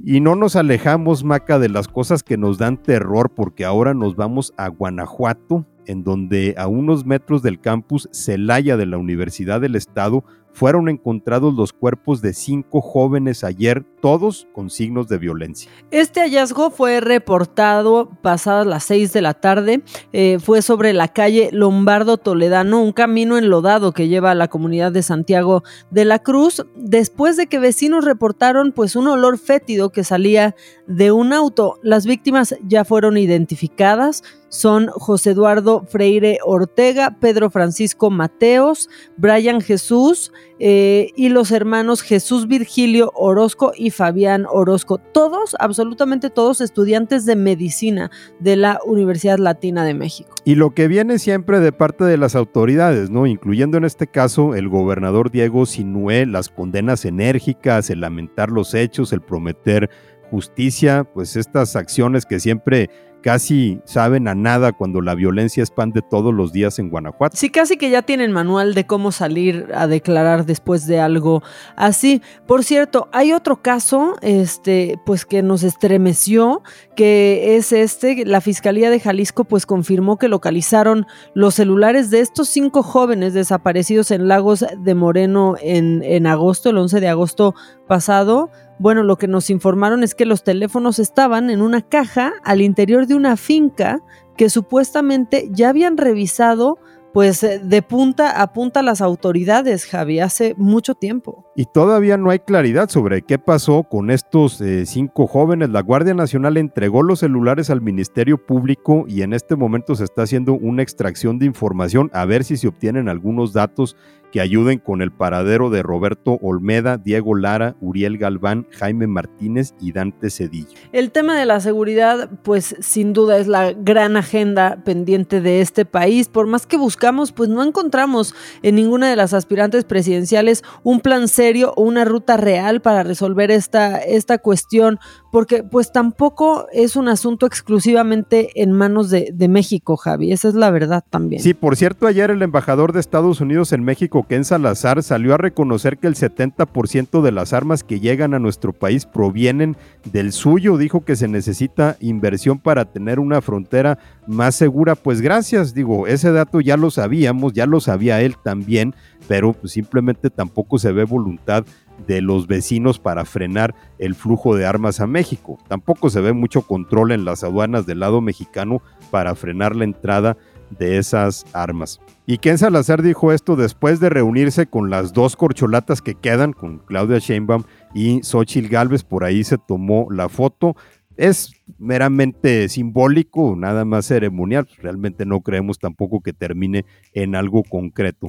Y 0.00 0.20
no 0.20 0.36
nos 0.36 0.54
alejamos, 0.54 1.24
Maca, 1.24 1.58
de 1.58 1.68
las 1.68 1.88
cosas 1.88 2.22
que 2.22 2.36
nos 2.36 2.58
dan 2.58 2.80
terror 2.80 3.32
porque 3.34 3.64
ahora 3.64 3.94
nos 3.94 4.14
vamos 4.14 4.54
a 4.56 4.68
Guanajuato, 4.68 5.66
en 5.86 6.04
donde 6.04 6.54
a 6.56 6.68
unos 6.68 7.04
metros 7.04 7.42
del 7.42 7.60
campus 7.60 8.08
Celaya 8.12 8.76
de 8.76 8.86
la 8.86 8.98
Universidad 8.98 9.60
del 9.60 9.74
Estado 9.74 10.24
fueron 10.58 10.88
encontrados 10.88 11.54
los 11.54 11.72
cuerpos 11.72 12.20
de 12.20 12.34
cinco 12.34 12.80
jóvenes 12.80 13.44
ayer, 13.44 13.84
todos 14.00 14.48
con 14.52 14.70
signos 14.70 15.06
de 15.06 15.16
violencia. 15.18 15.70
Este 15.92 16.20
hallazgo 16.20 16.72
fue 16.72 17.00
reportado 17.00 18.10
pasadas 18.22 18.66
las 18.66 18.82
seis 18.82 19.12
de 19.12 19.22
la 19.22 19.34
tarde. 19.34 19.82
Eh, 20.12 20.38
fue 20.40 20.60
sobre 20.60 20.92
la 20.94 21.06
calle 21.06 21.50
Lombardo 21.52 22.16
Toledano, 22.16 22.82
un 22.82 22.92
camino 22.92 23.38
enlodado 23.38 23.92
que 23.92 24.08
lleva 24.08 24.32
a 24.32 24.34
la 24.34 24.48
comunidad 24.48 24.90
de 24.90 25.04
Santiago 25.04 25.62
de 25.92 26.04
la 26.04 26.18
Cruz, 26.18 26.66
después 26.74 27.36
de 27.36 27.46
que 27.46 27.60
vecinos 27.60 28.04
reportaron 28.04 28.72
pues 28.72 28.96
un 28.96 29.06
olor 29.06 29.38
fétido 29.38 29.90
que 29.90 30.02
salía 30.02 30.56
de 30.88 31.12
un 31.12 31.32
auto. 31.32 31.78
Las 31.82 32.04
víctimas 32.04 32.56
ya 32.66 32.84
fueron 32.84 33.16
identificadas 33.16 34.24
son 34.48 34.88
José 34.88 35.30
Eduardo 35.30 35.84
Freire 35.86 36.38
Ortega, 36.44 37.16
Pedro 37.20 37.50
Francisco 37.50 38.10
Mateos, 38.10 38.88
Brian 39.16 39.60
Jesús 39.60 40.32
eh, 40.58 41.10
y 41.14 41.28
los 41.28 41.52
hermanos 41.52 42.02
Jesús 42.02 42.48
Virgilio 42.48 43.12
Orozco 43.14 43.72
y 43.76 43.90
Fabián 43.90 44.46
Orozco. 44.50 44.98
Todos, 44.98 45.56
absolutamente 45.60 46.30
todos, 46.30 46.60
estudiantes 46.60 47.26
de 47.26 47.36
medicina 47.36 48.10
de 48.40 48.56
la 48.56 48.80
Universidad 48.84 49.38
Latina 49.38 49.84
de 49.84 49.94
México. 49.94 50.34
Y 50.44 50.56
lo 50.56 50.74
que 50.74 50.88
viene 50.88 51.18
siempre 51.18 51.60
de 51.60 51.72
parte 51.72 52.04
de 52.04 52.16
las 52.16 52.34
autoridades, 52.34 53.10
¿no? 53.10 53.26
Incluyendo 53.26 53.78
en 53.78 53.84
este 53.84 54.06
caso 54.06 54.54
el 54.54 54.68
gobernador 54.68 55.30
Diego 55.30 55.66
Sinué, 55.66 56.26
las 56.26 56.48
condenas 56.48 57.04
enérgicas, 57.04 57.90
el 57.90 58.00
lamentar 58.00 58.50
los 58.50 58.74
hechos, 58.74 59.12
el 59.12 59.20
prometer 59.20 59.90
justicia, 60.30 61.04
pues 61.04 61.36
estas 61.36 61.76
acciones 61.76 62.26
que 62.26 62.40
siempre 62.40 62.90
casi 63.22 63.80
saben 63.84 64.28
a 64.28 64.34
nada 64.34 64.72
cuando 64.72 65.00
la 65.00 65.14
violencia 65.14 65.62
expande 65.62 66.02
todos 66.02 66.32
los 66.32 66.52
días 66.52 66.78
en 66.78 66.90
Guanajuato. 66.90 67.36
Sí, 67.36 67.50
casi 67.50 67.76
que 67.76 67.90
ya 67.90 68.02
tienen 68.02 68.32
manual 68.32 68.74
de 68.74 68.86
cómo 68.86 69.12
salir 69.12 69.68
a 69.74 69.86
declarar 69.86 70.46
después 70.46 70.86
de 70.86 71.00
algo 71.00 71.42
así. 71.76 72.22
Por 72.46 72.64
cierto, 72.64 73.08
hay 73.12 73.32
otro 73.32 73.62
caso, 73.62 74.16
este, 74.22 74.98
pues 75.04 75.24
que 75.24 75.42
nos 75.42 75.62
estremeció, 75.62 76.62
que 76.96 77.56
es 77.56 77.72
este, 77.72 78.24
la 78.24 78.40
Fiscalía 78.40 78.90
de 78.90 79.00
Jalisco 79.00 79.44
pues 79.44 79.66
confirmó 79.66 80.18
que 80.18 80.28
localizaron 80.28 81.06
los 81.34 81.54
celulares 81.54 82.10
de 82.10 82.20
estos 82.20 82.48
cinco 82.48 82.82
jóvenes 82.82 83.34
desaparecidos 83.34 84.10
en 84.10 84.28
Lagos 84.28 84.64
de 84.78 84.94
Moreno 84.94 85.54
en, 85.60 86.02
en 86.02 86.26
agosto, 86.26 86.70
el 86.70 86.78
11 86.78 87.00
de 87.00 87.08
agosto 87.08 87.54
pasado 87.86 88.50
bueno, 88.78 89.02
lo 89.02 89.16
que 89.16 89.28
nos 89.28 89.50
informaron 89.50 90.02
es 90.02 90.14
que 90.14 90.26
los 90.26 90.44
teléfonos 90.44 90.98
estaban 90.98 91.50
en 91.50 91.62
una 91.62 91.82
caja 91.82 92.34
al 92.44 92.62
interior 92.62 93.06
de 93.06 93.14
una 93.14 93.36
finca 93.36 94.00
que 94.36 94.48
supuestamente 94.50 95.48
ya 95.50 95.68
habían 95.68 95.96
revisado 95.96 96.78
pues 97.12 97.42
eh, 97.42 97.60
de 97.62 97.82
punta 97.82 98.42
a 98.42 98.52
punta 98.52 98.82
las 98.82 99.00
autoridades, 99.00 99.86
Javi, 99.86 100.20
hace 100.20 100.54
mucho 100.56 100.94
tiempo. 100.94 101.44
Y 101.56 101.64
todavía 101.64 102.16
no 102.16 102.30
hay 102.30 102.38
claridad 102.38 102.88
sobre 102.88 103.22
qué 103.22 103.38
pasó 103.38 103.82
con 103.82 104.10
estos 104.10 104.60
eh, 104.60 104.86
cinco 104.86 105.26
jóvenes. 105.26 105.70
La 105.70 105.82
Guardia 105.82 106.14
Nacional 106.14 106.56
entregó 106.56 107.02
los 107.02 107.20
celulares 107.20 107.70
al 107.70 107.80
Ministerio 107.80 108.38
Público 108.38 109.04
y 109.08 109.22
en 109.22 109.32
este 109.32 109.56
momento 109.56 109.94
se 109.94 110.04
está 110.04 110.22
haciendo 110.22 110.52
una 110.52 110.82
extracción 110.82 111.38
de 111.38 111.46
información 111.46 112.10
a 112.12 112.24
ver 112.24 112.44
si 112.44 112.56
se 112.56 112.68
obtienen 112.68 113.08
algunos 113.08 113.52
datos 113.52 113.96
que 114.32 114.40
ayuden 114.40 114.78
con 114.78 115.02
el 115.02 115.10
paradero 115.10 115.70
de 115.70 115.82
Roberto 115.82 116.38
Olmeda, 116.42 116.98
Diego 116.98 117.34
Lara, 117.34 117.76
Uriel 117.80 118.18
Galván, 118.18 118.66
Jaime 118.70 119.06
Martínez 119.06 119.74
y 119.80 119.92
Dante 119.92 120.30
Cedillo. 120.30 120.78
El 120.92 121.10
tema 121.10 121.38
de 121.38 121.46
la 121.46 121.60
seguridad, 121.60 122.30
pues 122.42 122.76
sin 122.80 123.12
duda 123.12 123.38
es 123.38 123.46
la 123.46 123.72
gran 123.72 124.16
agenda 124.16 124.82
pendiente 124.84 125.40
de 125.40 125.60
este 125.60 125.84
país. 125.84 126.28
Por 126.28 126.46
más 126.46 126.66
que 126.66 126.76
buscamos, 126.76 127.32
pues 127.32 127.48
no 127.48 127.62
encontramos 127.62 128.34
en 128.62 128.74
ninguna 128.74 129.08
de 129.08 129.16
las 129.16 129.34
aspirantes 129.34 129.84
presidenciales 129.84 130.62
un 130.82 131.00
plan 131.00 131.28
serio 131.28 131.72
o 131.76 131.82
una 131.82 132.04
ruta 132.04 132.36
real 132.36 132.80
para 132.80 133.02
resolver 133.02 133.50
esta, 133.50 133.98
esta 133.98 134.38
cuestión, 134.38 134.98
porque 135.32 135.62
pues 135.62 135.92
tampoco 135.92 136.66
es 136.72 136.96
un 136.96 137.08
asunto 137.08 137.46
exclusivamente 137.46 138.50
en 138.62 138.72
manos 138.72 139.10
de, 139.10 139.30
de 139.32 139.48
México, 139.48 139.96
Javi. 139.96 140.32
Esa 140.32 140.48
es 140.48 140.54
la 140.54 140.70
verdad 140.70 141.04
también. 141.08 141.42
Sí, 141.42 141.54
por 141.54 141.76
cierto, 141.76 142.06
ayer 142.06 142.30
el 142.30 142.42
embajador 142.42 142.92
de 142.92 143.00
Estados 143.00 143.40
Unidos 143.40 143.72
en 143.72 143.84
México 143.84 144.17
Ken 144.22 144.44
Salazar 144.44 145.02
salió 145.02 145.34
a 145.34 145.38
reconocer 145.38 145.98
que 145.98 146.06
el 146.06 146.14
70% 146.14 147.22
de 147.22 147.32
las 147.32 147.52
armas 147.52 147.84
que 147.84 148.00
llegan 148.00 148.34
a 148.34 148.38
nuestro 148.38 148.72
país 148.72 149.06
provienen 149.06 149.76
del 150.10 150.32
suyo. 150.32 150.76
Dijo 150.76 151.04
que 151.04 151.16
se 151.16 151.28
necesita 151.28 151.96
inversión 152.00 152.58
para 152.58 152.86
tener 152.86 153.20
una 153.20 153.40
frontera 153.40 153.98
más 154.26 154.54
segura. 154.54 154.94
Pues 154.94 155.20
gracias, 155.20 155.74
digo, 155.74 156.06
ese 156.06 156.32
dato 156.32 156.60
ya 156.60 156.76
lo 156.76 156.90
sabíamos, 156.90 157.52
ya 157.52 157.66
lo 157.66 157.80
sabía 157.80 158.20
él 158.20 158.36
también, 158.42 158.94
pero 159.26 159.52
pues 159.52 159.72
simplemente 159.72 160.30
tampoco 160.30 160.78
se 160.78 160.92
ve 160.92 161.04
voluntad 161.04 161.64
de 162.06 162.20
los 162.20 162.46
vecinos 162.46 162.98
para 162.98 163.24
frenar 163.24 163.74
el 163.98 164.14
flujo 164.14 164.54
de 164.54 164.66
armas 164.66 165.00
a 165.00 165.06
México. 165.06 165.58
Tampoco 165.68 166.10
se 166.10 166.20
ve 166.20 166.32
mucho 166.32 166.62
control 166.62 167.12
en 167.12 167.24
las 167.24 167.42
aduanas 167.42 167.86
del 167.86 168.00
lado 168.00 168.20
mexicano 168.20 168.82
para 169.10 169.34
frenar 169.34 169.74
la 169.74 169.84
entrada 169.84 170.36
de 170.70 170.98
esas 170.98 171.46
armas. 171.52 172.00
Y 172.26 172.38
Ken 172.38 172.58
Salazar 172.58 173.02
dijo 173.02 173.32
esto 173.32 173.56
después 173.56 174.00
de 174.00 174.10
reunirse 174.10 174.66
con 174.66 174.90
las 174.90 175.12
dos 175.12 175.36
corcholatas 175.36 176.02
que 176.02 176.14
quedan, 176.14 176.52
con 176.52 176.78
Claudia 176.78 177.18
Sheinbaum 177.18 177.64
y 177.94 178.22
Xochitl 178.22 178.68
Galvez, 178.68 179.02
por 179.02 179.24
ahí 179.24 179.44
se 179.44 179.58
tomó 179.58 180.08
la 180.10 180.28
foto. 180.28 180.76
Es 181.16 181.52
meramente 181.78 182.68
simbólico, 182.68 183.56
nada 183.56 183.84
más 183.84 184.06
ceremonial, 184.06 184.68
realmente 184.78 185.26
no 185.26 185.40
creemos 185.40 185.78
tampoco 185.78 186.20
que 186.20 186.32
termine 186.32 186.84
en 187.12 187.34
algo 187.34 187.62
concreto. 187.62 188.28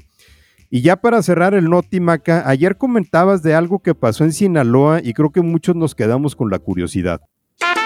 Y 0.71 0.81
ya 0.81 0.97
para 0.97 1.23
cerrar 1.23 1.55
el 1.55 1.69
Noti 1.69 1.99
Maca, 1.99 2.47
ayer 2.47 2.77
comentabas 2.77 3.41
de 3.41 3.55
algo 3.55 3.79
que 3.79 3.95
pasó 3.95 4.23
en 4.23 4.33
Sinaloa 4.33 5.01
y 5.03 5.13
creo 5.13 5.31
que 5.31 5.41
muchos 5.41 5.75
nos 5.75 5.95
quedamos 5.95 6.35
con 6.35 6.49
la 6.51 6.59
curiosidad. 6.59 7.21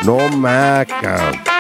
No 0.06 0.30
Maca. 0.38 1.53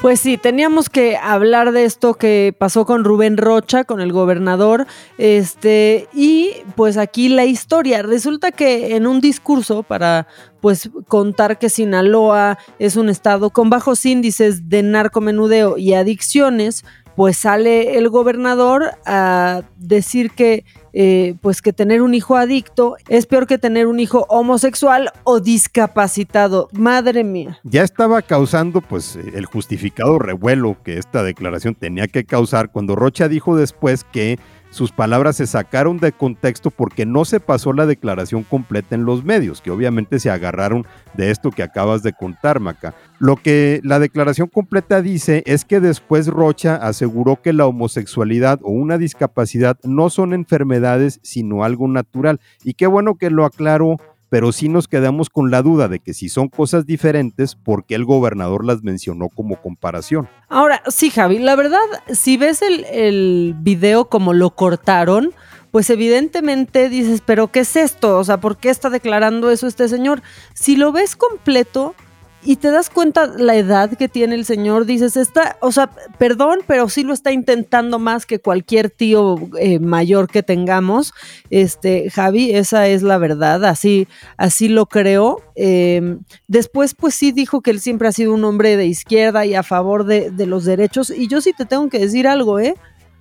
Pues 0.00 0.20
sí, 0.20 0.38
teníamos 0.38 0.88
que 0.88 1.18
hablar 1.18 1.72
de 1.72 1.84
esto 1.84 2.14
que 2.14 2.54
pasó 2.56 2.86
con 2.86 3.04
Rubén 3.04 3.36
Rocha, 3.36 3.84
con 3.84 4.00
el 4.00 4.14
gobernador, 4.14 4.86
este, 5.18 6.08
y 6.14 6.52
pues 6.74 6.96
aquí 6.96 7.28
la 7.28 7.44
historia. 7.44 8.00
Resulta 8.00 8.50
que 8.50 8.96
en 8.96 9.06
un 9.06 9.20
discurso 9.20 9.82
para 9.82 10.26
pues 10.62 10.88
contar 11.06 11.58
que 11.58 11.68
Sinaloa 11.68 12.56
es 12.78 12.96
un 12.96 13.10
estado 13.10 13.50
con 13.50 13.68
bajos 13.68 14.06
índices 14.06 14.70
de 14.70 14.82
narcomenudeo 14.82 15.76
y 15.76 15.92
adicciones, 15.92 16.82
pues 17.14 17.36
sale 17.36 17.98
el 17.98 18.08
gobernador 18.08 18.92
a 19.04 19.64
decir 19.76 20.30
que 20.30 20.64
eh, 20.92 21.34
pues 21.40 21.62
que 21.62 21.72
tener 21.72 22.02
un 22.02 22.14
hijo 22.14 22.36
adicto 22.36 22.96
es 23.08 23.26
peor 23.26 23.46
que 23.46 23.58
tener 23.58 23.86
un 23.86 24.00
hijo 24.00 24.26
homosexual 24.28 25.12
o 25.24 25.40
discapacitado. 25.40 26.68
Madre 26.72 27.24
mía. 27.24 27.58
Ya 27.64 27.82
estaba 27.82 28.22
causando 28.22 28.80
pues 28.80 29.16
el 29.16 29.46
justificado 29.46 30.18
revuelo 30.18 30.76
que 30.82 30.98
esta 30.98 31.22
declaración 31.22 31.74
tenía 31.74 32.08
que 32.08 32.24
causar 32.24 32.70
cuando 32.70 32.96
Rocha 32.96 33.28
dijo 33.28 33.56
después 33.56 34.04
que 34.04 34.38
sus 34.70 34.92
palabras 34.92 35.36
se 35.36 35.46
sacaron 35.46 35.98
de 35.98 36.12
contexto 36.12 36.70
porque 36.70 37.04
no 37.04 37.24
se 37.24 37.40
pasó 37.40 37.72
la 37.72 37.86
declaración 37.86 38.44
completa 38.44 38.94
en 38.94 39.04
los 39.04 39.24
medios, 39.24 39.60
que 39.60 39.72
obviamente 39.72 40.20
se 40.20 40.30
agarraron 40.30 40.86
de 41.14 41.30
esto 41.30 41.50
que 41.50 41.64
acabas 41.64 42.02
de 42.02 42.12
contar, 42.12 42.60
Maca. 42.60 42.94
Lo 43.20 43.36
que 43.36 43.80
la 43.84 43.98
declaración 43.98 44.48
completa 44.48 45.02
dice 45.02 45.42
es 45.44 45.66
que 45.66 45.78
después 45.78 46.26
Rocha 46.26 46.76
aseguró 46.76 47.42
que 47.42 47.52
la 47.52 47.66
homosexualidad 47.66 48.60
o 48.62 48.70
una 48.70 48.96
discapacidad 48.96 49.78
no 49.84 50.08
son 50.08 50.32
enfermedades, 50.32 51.20
sino 51.22 51.62
algo 51.62 51.86
natural. 51.86 52.40
Y 52.64 52.74
qué 52.74 52.86
bueno 52.86 53.16
que 53.16 53.28
lo 53.28 53.44
aclaró 53.44 53.98
pero 54.30 54.52
sí 54.52 54.68
nos 54.68 54.88
quedamos 54.88 55.28
con 55.28 55.50
la 55.50 55.60
duda 55.60 55.88
de 55.88 55.98
que 55.98 56.14
si 56.14 56.28
son 56.28 56.48
cosas 56.48 56.86
diferentes, 56.86 57.56
¿por 57.56 57.84
qué 57.84 57.96
el 57.96 58.04
gobernador 58.04 58.64
las 58.64 58.82
mencionó 58.82 59.28
como 59.28 59.60
comparación? 59.60 60.28
Ahora, 60.48 60.82
sí, 60.86 61.10
Javi, 61.10 61.40
la 61.40 61.56
verdad, 61.56 61.80
si 62.08 62.36
ves 62.36 62.62
el, 62.62 63.56
video 63.58 64.04
como 64.04 64.32
lo 64.32 64.50
cortaron, 64.54 65.34
pues 65.72 65.90
evidentemente 65.90 66.88
dices, 66.88 67.22
pero 67.26 67.48
¿qué 67.48 67.60
es 67.60 67.74
esto? 67.74 68.18
O 68.18 68.24
sea, 68.24 68.40
¿por 68.40 68.56
qué 68.56 68.70
está 68.70 68.88
declarando 68.88 69.50
eso 69.50 69.66
este 69.66 69.88
señor? 69.88 70.22
Si 70.54 70.76
lo 70.76 70.92
ves 70.92 71.16
completo, 71.16 71.96
y 72.42 72.56
te 72.56 72.70
das 72.70 72.88
cuenta 72.88 73.26
la 73.26 73.54
edad 73.54 73.90
que 73.96 74.08
tiene 74.08 74.34
el 74.34 74.46
señor, 74.46 74.86
dices, 74.86 75.16
está, 75.16 75.58
o 75.60 75.72
sea, 75.72 75.90
perdón, 76.18 76.60
pero 76.66 76.88
sí 76.88 77.02
lo 77.02 77.12
está 77.12 77.32
intentando 77.32 77.98
más 77.98 78.24
que 78.24 78.38
cualquier 78.38 78.88
tío 78.90 79.36
eh, 79.58 79.78
mayor 79.78 80.26
que 80.28 80.42
tengamos. 80.42 81.12
Este, 81.50 82.08
Javi, 82.08 82.52
esa 82.52 82.86
es 82.86 83.02
la 83.02 83.18
verdad, 83.18 83.64
así, 83.66 84.08
así 84.38 84.68
lo 84.68 84.86
creo. 84.86 85.42
Em, 85.54 86.20
después, 86.48 86.94
pues 86.94 87.14
sí 87.14 87.30
dijo 87.30 87.60
que 87.60 87.72
él 87.72 87.80
siempre 87.80 88.08
ha 88.08 88.12
sido 88.12 88.32
un 88.32 88.44
hombre 88.44 88.78
de 88.78 88.86
izquierda 88.86 89.44
y 89.44 89.54
a 89.54 89.62
favor 89.62 90.04
de, 90.04 90.30
de 90.30 90.46
los 90.46 90.64
derechos. 90.64 91.10
Y 91.10 91.28
yo 91.28 91.42
sí 91.42 91.52
te 91.52 91.66
tengo 91.66 91.90
que 91.90 91.98
decir 91.98 92.26
algo, 92.26 92.58
¿eh? 92.58 92.74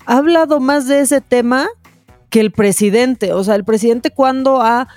Ha 0.05 0.17
hablado 0.17 0.61
más 0.61 0.87
de 0.87 1.01
ese 1.01 1.19
tema 1.19 1.67
que 2.29 2.39
el 2.39 2.51
presidente. 2.51 3.33
O 3.33 3.43
sea, 3.43 3.55
el 3.55 3.65
presidente 3.65 4.11
cuando 4.11 4.61
ha 4.61 4.87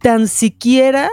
tan 0.00 0.28
siquiera 0.28 1.10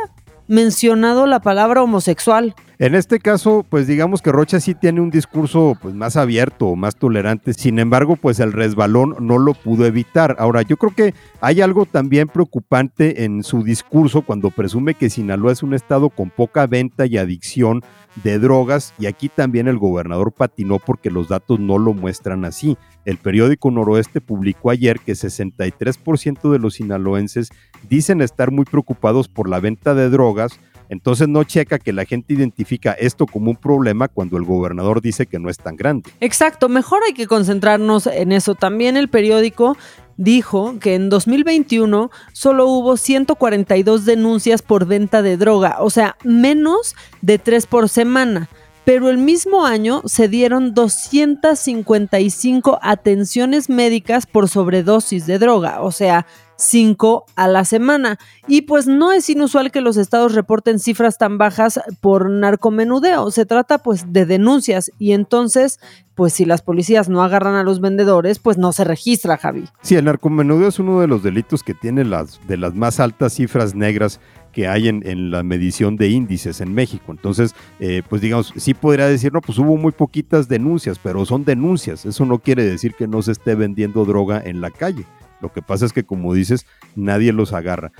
mencionado 0.47 1.25
la 1.27 1.41
palabra 1.41 1.83
homosexual. 1.83 2.55
En 2.79 2.95
este 2.95 3.19
caso, 3.19 3.65
pues 3.69 3.85
digamos 3.85 4.21
que 4.21 4.31
Rocha 4.31 4.59
sí 4.59 4.73
tiene 4.73 4.99
un 4.99 5.11
discurso 5.11 5.77
pues 5.79 5.93
más 5.93 6.17
abierto, 6.17 6.75
más 6.75 6.95
tolerante. 6.95 7.53
Sin 7.53 7.77
embargo, 7.77 8.15
pues 8.15 8.39
el 8.39 8.51
resbalón 8.51 9.15
no 9.19 9.37
lo 9.37 9.53
pudo 9.53 9.85
evitar. 9.85 10.35
Ahora, 10.39 10.63
yo 10.63 10.77
creo 10.77 10.93
que 10.93 11.13
hay 11.39 11.61
algo 11.61 11.85
también 11.85 12.27
preocupante 12.27 13.25
en 13.25 13.43
su 13.43 13.63
discurso 13.63 14.23
cuando 14.23 14.49
presume 14.49 14.95
que 14.95 15.11
Sinaloa 15.11 15.51
es 15.51 15.61
un 15.61 15.73
estado 15.73 16.09
con 16.09 16.31
poca 16.31 16.65
venta 16.65 17.05
y 17.05 17.17
adicción 17.17 17.81
de 18.23 18.39
drogas 18.39 18.93
y 18.99 19.07
aquí 19.07 19.29
también 19.29 19.67
el 19.67 19.77
gobernador 19.77 20.31
patinó 20.31 20.79
porque 20.79 21.09
los 21.09 21.29
datos 21.29 21.59
no 21.59 21.77
lo 21.77 21.93
muestran 21.93 22.45
así. 22.45 22.77
El 23.05 23.17
periódico 23.17 23.71
Noroeste 23.71 24.21
publicó 24.21 24.69
ayer 24.69 24.99
que 24.99 25.13
63% 25.13 26.51
de 26.51 26.59
los 26.59 26.75
sinaloenses 26.75 27.49
dicen 27.89 28.21
estar 28.21 28.51
muy 28.51 28.65
preocupados 28.65 29.27
por 29.27 29.49
la 29.49 29.59
venta 29.59 29.93
de 29.93 30.09
drogas, 30.09 30.59
Entonces 30.93 31.27
no 31.27 31.43
checa 31.43 31.79
que 31.79 31.91
la 31.91 32.05
gente 32.05 32.33
identifica 32.33 32.93
esto 32.93 33.25
como 33.25 33.51
un 33.51 33.57
problema 33.57 34.07
cuando 34.07 34.37
el 34.37 34.43
gobernador 34.43 35.01
dice 35.01 35.25
que 35.25 35.39
no 35.39 35.49
es 35.49 35.57
tan 35.57 35.75
grande. 35.75 36.09
Exacto, 36.21 36.69
mejor 36.69 37.01
hay 37.05 37.13
que 37.13 37.27
concentrarnos 37.27 38.07
en 38.07 38.31
eso. 38.31 38.55
También 38.55 38.95
el 38.95 39.09
periódico 39.09 39.75
dijo 40.17 40.79
que 40.79 40.95
en 40.95 41.09
2021 41.09 42.11
solo 42.31 42.67
hubo 42.67 42.97
142 42.97 44.05
denuncias 44.05 44.61
por 44.61 44.85
venta 44.85 45.21
de 45.21 45.37
droga, 45.37 45.77
o 45.79 45.89
sea, 45.89 46.15
menos 46.23 46.95
de 47.21 47.39
tres 47.39 47.65
por 47.65 47.89
semana 47.89 48.49
pero 48.85 49.09
el 49.09 49.17
mismo 49.17 49.65
año 49.65 50.01
se 50.05 50.27
dieron 50.27 50.73
255 50.73 52.79
atenciones 52.81 53.69
médicas 53.69 54.25
por 54.25 54.49
sobredosis 54.49 55.25
de 55.25 55.39
droga, 55.39 55.81
o 55.81 55.91
sea, 55.91 56.25
5 56.57 57.25
a 57.35 57.47
la 57.47 57.65
semana. 57.65 58.19
Y 58.47 58.61
pues 58.63 58.87
no 58.87 59.11
es 59.11 59.29
inusual 59.29 59.71
que 59.71 59.81
los 59.81 59.97
estados 59.97 60.35
reporten 60.35 60.79
cifras 60.79 61.17
tan 61.17 61.37
bajas 61.37 61.79
por 62.01 62.29
narcomenudeo, 62.29 63.31
se 63.31 63.45
trata 63.45 63.79
pues 63.79 64.11
de 64.11 64.25
denuncias 64.25 64.91
y 64.99 65.13
entonces 65.13 65.79
pues 66.15 66.33
si 66.33 66.45
las 66.45 66.61
policías 66.61 67.09
no 67.09 67.23
agarran 67.23 67.55
a 67.55 67.63
los 67.63 67.81
vendedores, 67.81 68.37
pues 68.37 68.59
no 68.59 68.71
se 68.71 68.83
registra, 68.83 69.37
Javi. 69.37 69.63
Sí, 69.81 69.95
el 69.95 70.05
narcomenudeo 70.05 70.67
es 70.67 70.77
uno 70.77 71.01
de 71.01 71.07
los 71.07 71.23
delitos 71.23 71.63
que 71.63 71.73
tiene 71.73 72.05
las 72.05 72.39
de 72.47 72.57
las 72.57 72.75
más 72.75 72.99
altas 72.99 73.33
cifras 73.33 73.73
negras 73.73 74.19
que 74.53 74.67
hay 74.67 74.87
en, 74.87 75.31
la 75.31 75.43
medición 75.43 75.97
de 75.97 76.07
índices 76.07 76.61
en 76.61 76.73
México. 76.73 77.11
Entonces, 77.11 77.53
eh, 77.79 78.03
pues 78.07 78.21
digamos, 78.21 78.53
sí 78.55 78.73
podría 78.73 79.07
decir, 79.07 79.33
no, 79.33 79.41
pues 79.41 79.57
hubo 79.57 79.75
muy 79.75 79.91
poquitas 79.91 80.47
denuncias, 80.47 80.99
pero 80.99 81.25
son 81.25 81.43
denuncias. 81.43 82.05
Eso 82.05 82.25
no 82.25 82.39
quiere 82.39 82.63
decir 82.63 82.93
que 82.93 83.07
no 83.07 83.21
se 83.21 83.33
esté 83.33 83.55
vendiendo 83.55 84.05
droga 84.05 84.41
en 84.43 84.61
la 84.61 84.71
calle. 84.71 85.05
Lo 85.41 85.51
que 85.51 85.61
pasa 85.61 85.85
es 85.85 85.91
que, 85.91 86.05
como 86.05 86.33
dices, 86.33 86.65
nadie 86.95 87.33
los 87.33 87.51
agarra. 87.51 87.91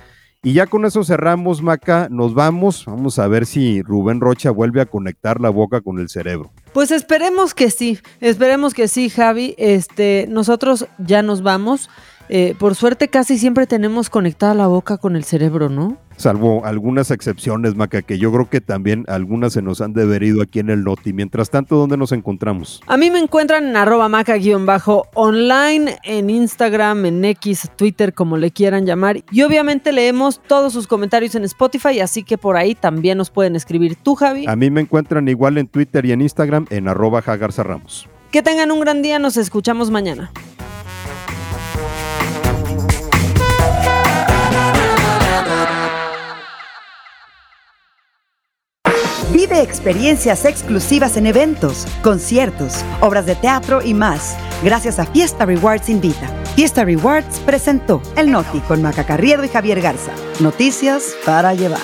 Y 0.45 0.51
ya 0.51 0.67
con 0.67 0.85
eso 0.85 1.05
cerramos, 1.05 1.61
Maca, 1.61 2.09
nos 2.11 2.33
vamos. 2.33 2.85
Vamos 2.85 3.17
a 3.17 3.27
ver 3.27 3.45
si 3.45 3.81
Rubén 3.81 4.19
Rocha 4.19 4.51
vuelve 4.51 4.81
a 4.81 4.85
conectar 4.85 5.39
la 5.39 5.49
boca 5.49 5.79
con 5.79 5.99
el 5.99 6.09
cerebro. 6.09 6.51
Pues 6.73 6.91
esperemos 6.91 7.53
que 7.53 7.71
sí, 7.71 7.99
esperemos 8.19 8.73
que 8.73 8.89
sí, 8.89 9.09
Javi. 9.09 9.55
Este, 9.57 10.25
nosotros 10.29 10.85
ya 10.97 11.21
nos 11.21 11.43
vamos. 11.43 11.89
Eh, 12.29 12.55
por 12.57 12.75
suerte 12.75 13.09
casi 13.09 13.37
siempre 13.37 13.67
tenemos 13.67 14.09
conectada 14.09 14.53
la 14.53 14.67
boca 14.67 14.97
con 14.97 15.15
el 15.15 15.23
cerebro, 15.23 15.69
¿no? 15.69 15.97
Salvo 16.17 16.65
algunas 16.65 17.12
excepciones, 17.12 17.76
Maca, 17.76 18.02
que 18.02 18.17
yo 18.17 18.32
creo 18.32 18.49
que 18.49 18.62
también 18.62 19.06
algunas 19.08 19.54
se 19.54 19.62
nos 19.62 19.82
han 19.82 19.93
deberido 19.93 20.41
aquí 20.41 20.60
en 20.60 20.69
el 20.69 20.84
Noti. 20.84 21.13
Mientras 21.13 21.49
tanto, 21.49 21.76
¿dónde 21.76 21.97
nos 21.97 22.12
encontramos? 22.12 22.82
A 22.88 22.97
mí 22.97 23.10
me 23.10 23.19
encuentran 23.19 23.65
en 23.67 23.76
arroba 23.76 24.10
maca-online, 24.10 25.97
en 26.04 26.30
Instagram, 26.30 27.06
en 27.06 27.26
X, 27.26 27.69
Twitter, 27.76 28.13
como 28.13 28.38
le 28.38 28.52
quieran 28.52 28.86
llamar. 28.86 29.23
Y 29.32 29.41
obviamente 29.41 29.91
leemos 29.91 30.41
todos 30.47 30.73
sus 30.73 30.88
comentarios 30.88 31.36
en 31.36 31.43
Spotify, 31.43 31.99
así 31.99 32.23
que 32.23 32.38
por 32.38 32.58
ahí 32.58 32.76
también 32.76 33.17
nos 33.17 33.30
pueden 33.30 33.56
escribir 33.56 33.95
tú, 33.95 34.15
Javi. 34.15 34.45
A 34.47 34.56
mí 34.56 34.69
me 34.69 34.82
encuentran 34.82 35.28
igual 35.28 35.58
en 35.58 35.67
Twitter 35.67 36.06
y 36.06 36.12
en 36.12 36.21
Instagram 36.21 36.67
en 36.69 36.88
arroba 36.88 37.21
Jagarza 37.21 37.63
Ramos. 37.63 38.08
Que 38.32 38.41
tengan 38.41 38.71
un 38.71 38.80
gran 38.80 39.02
día, 39.02 39.19
nos 39.19 39.38
escuchamos 39.38 39.91
mañana. 39.91 40.32
Vive 49.43 49.62
experiencias 49.62 50.45
exclusivas 50.45 51.17
en 51.17 51.27
eventos, 51.27 51.86
conciertos, 52.01 52.75
obras 53.01 53.25
de 53.25 53.36
teatro 53.36 53.82
y 53.82 53.93
más, 53.93 54.38
gracias 54.63 54.99
a 54.99 55.06
Fiesta 55.06 55.45
Rewards 55.45 55.89
Invita. 55.89 56.29
Fiesta 56.56 56.86
Rewards 56.86 57.41
presentó 57.41 58.01
El 58.15 58.32
Noti 58.32 58.62
con 58.62 58.82
Maca 58.82 59.06
Carriedo 59.06 59.43
y 59.43 59.49
Javier 59.49 59.82
Garza. 59.82 60.13
Noticias 60.39 61.13
para 61.25 61.53
llevar. 61.53 61.82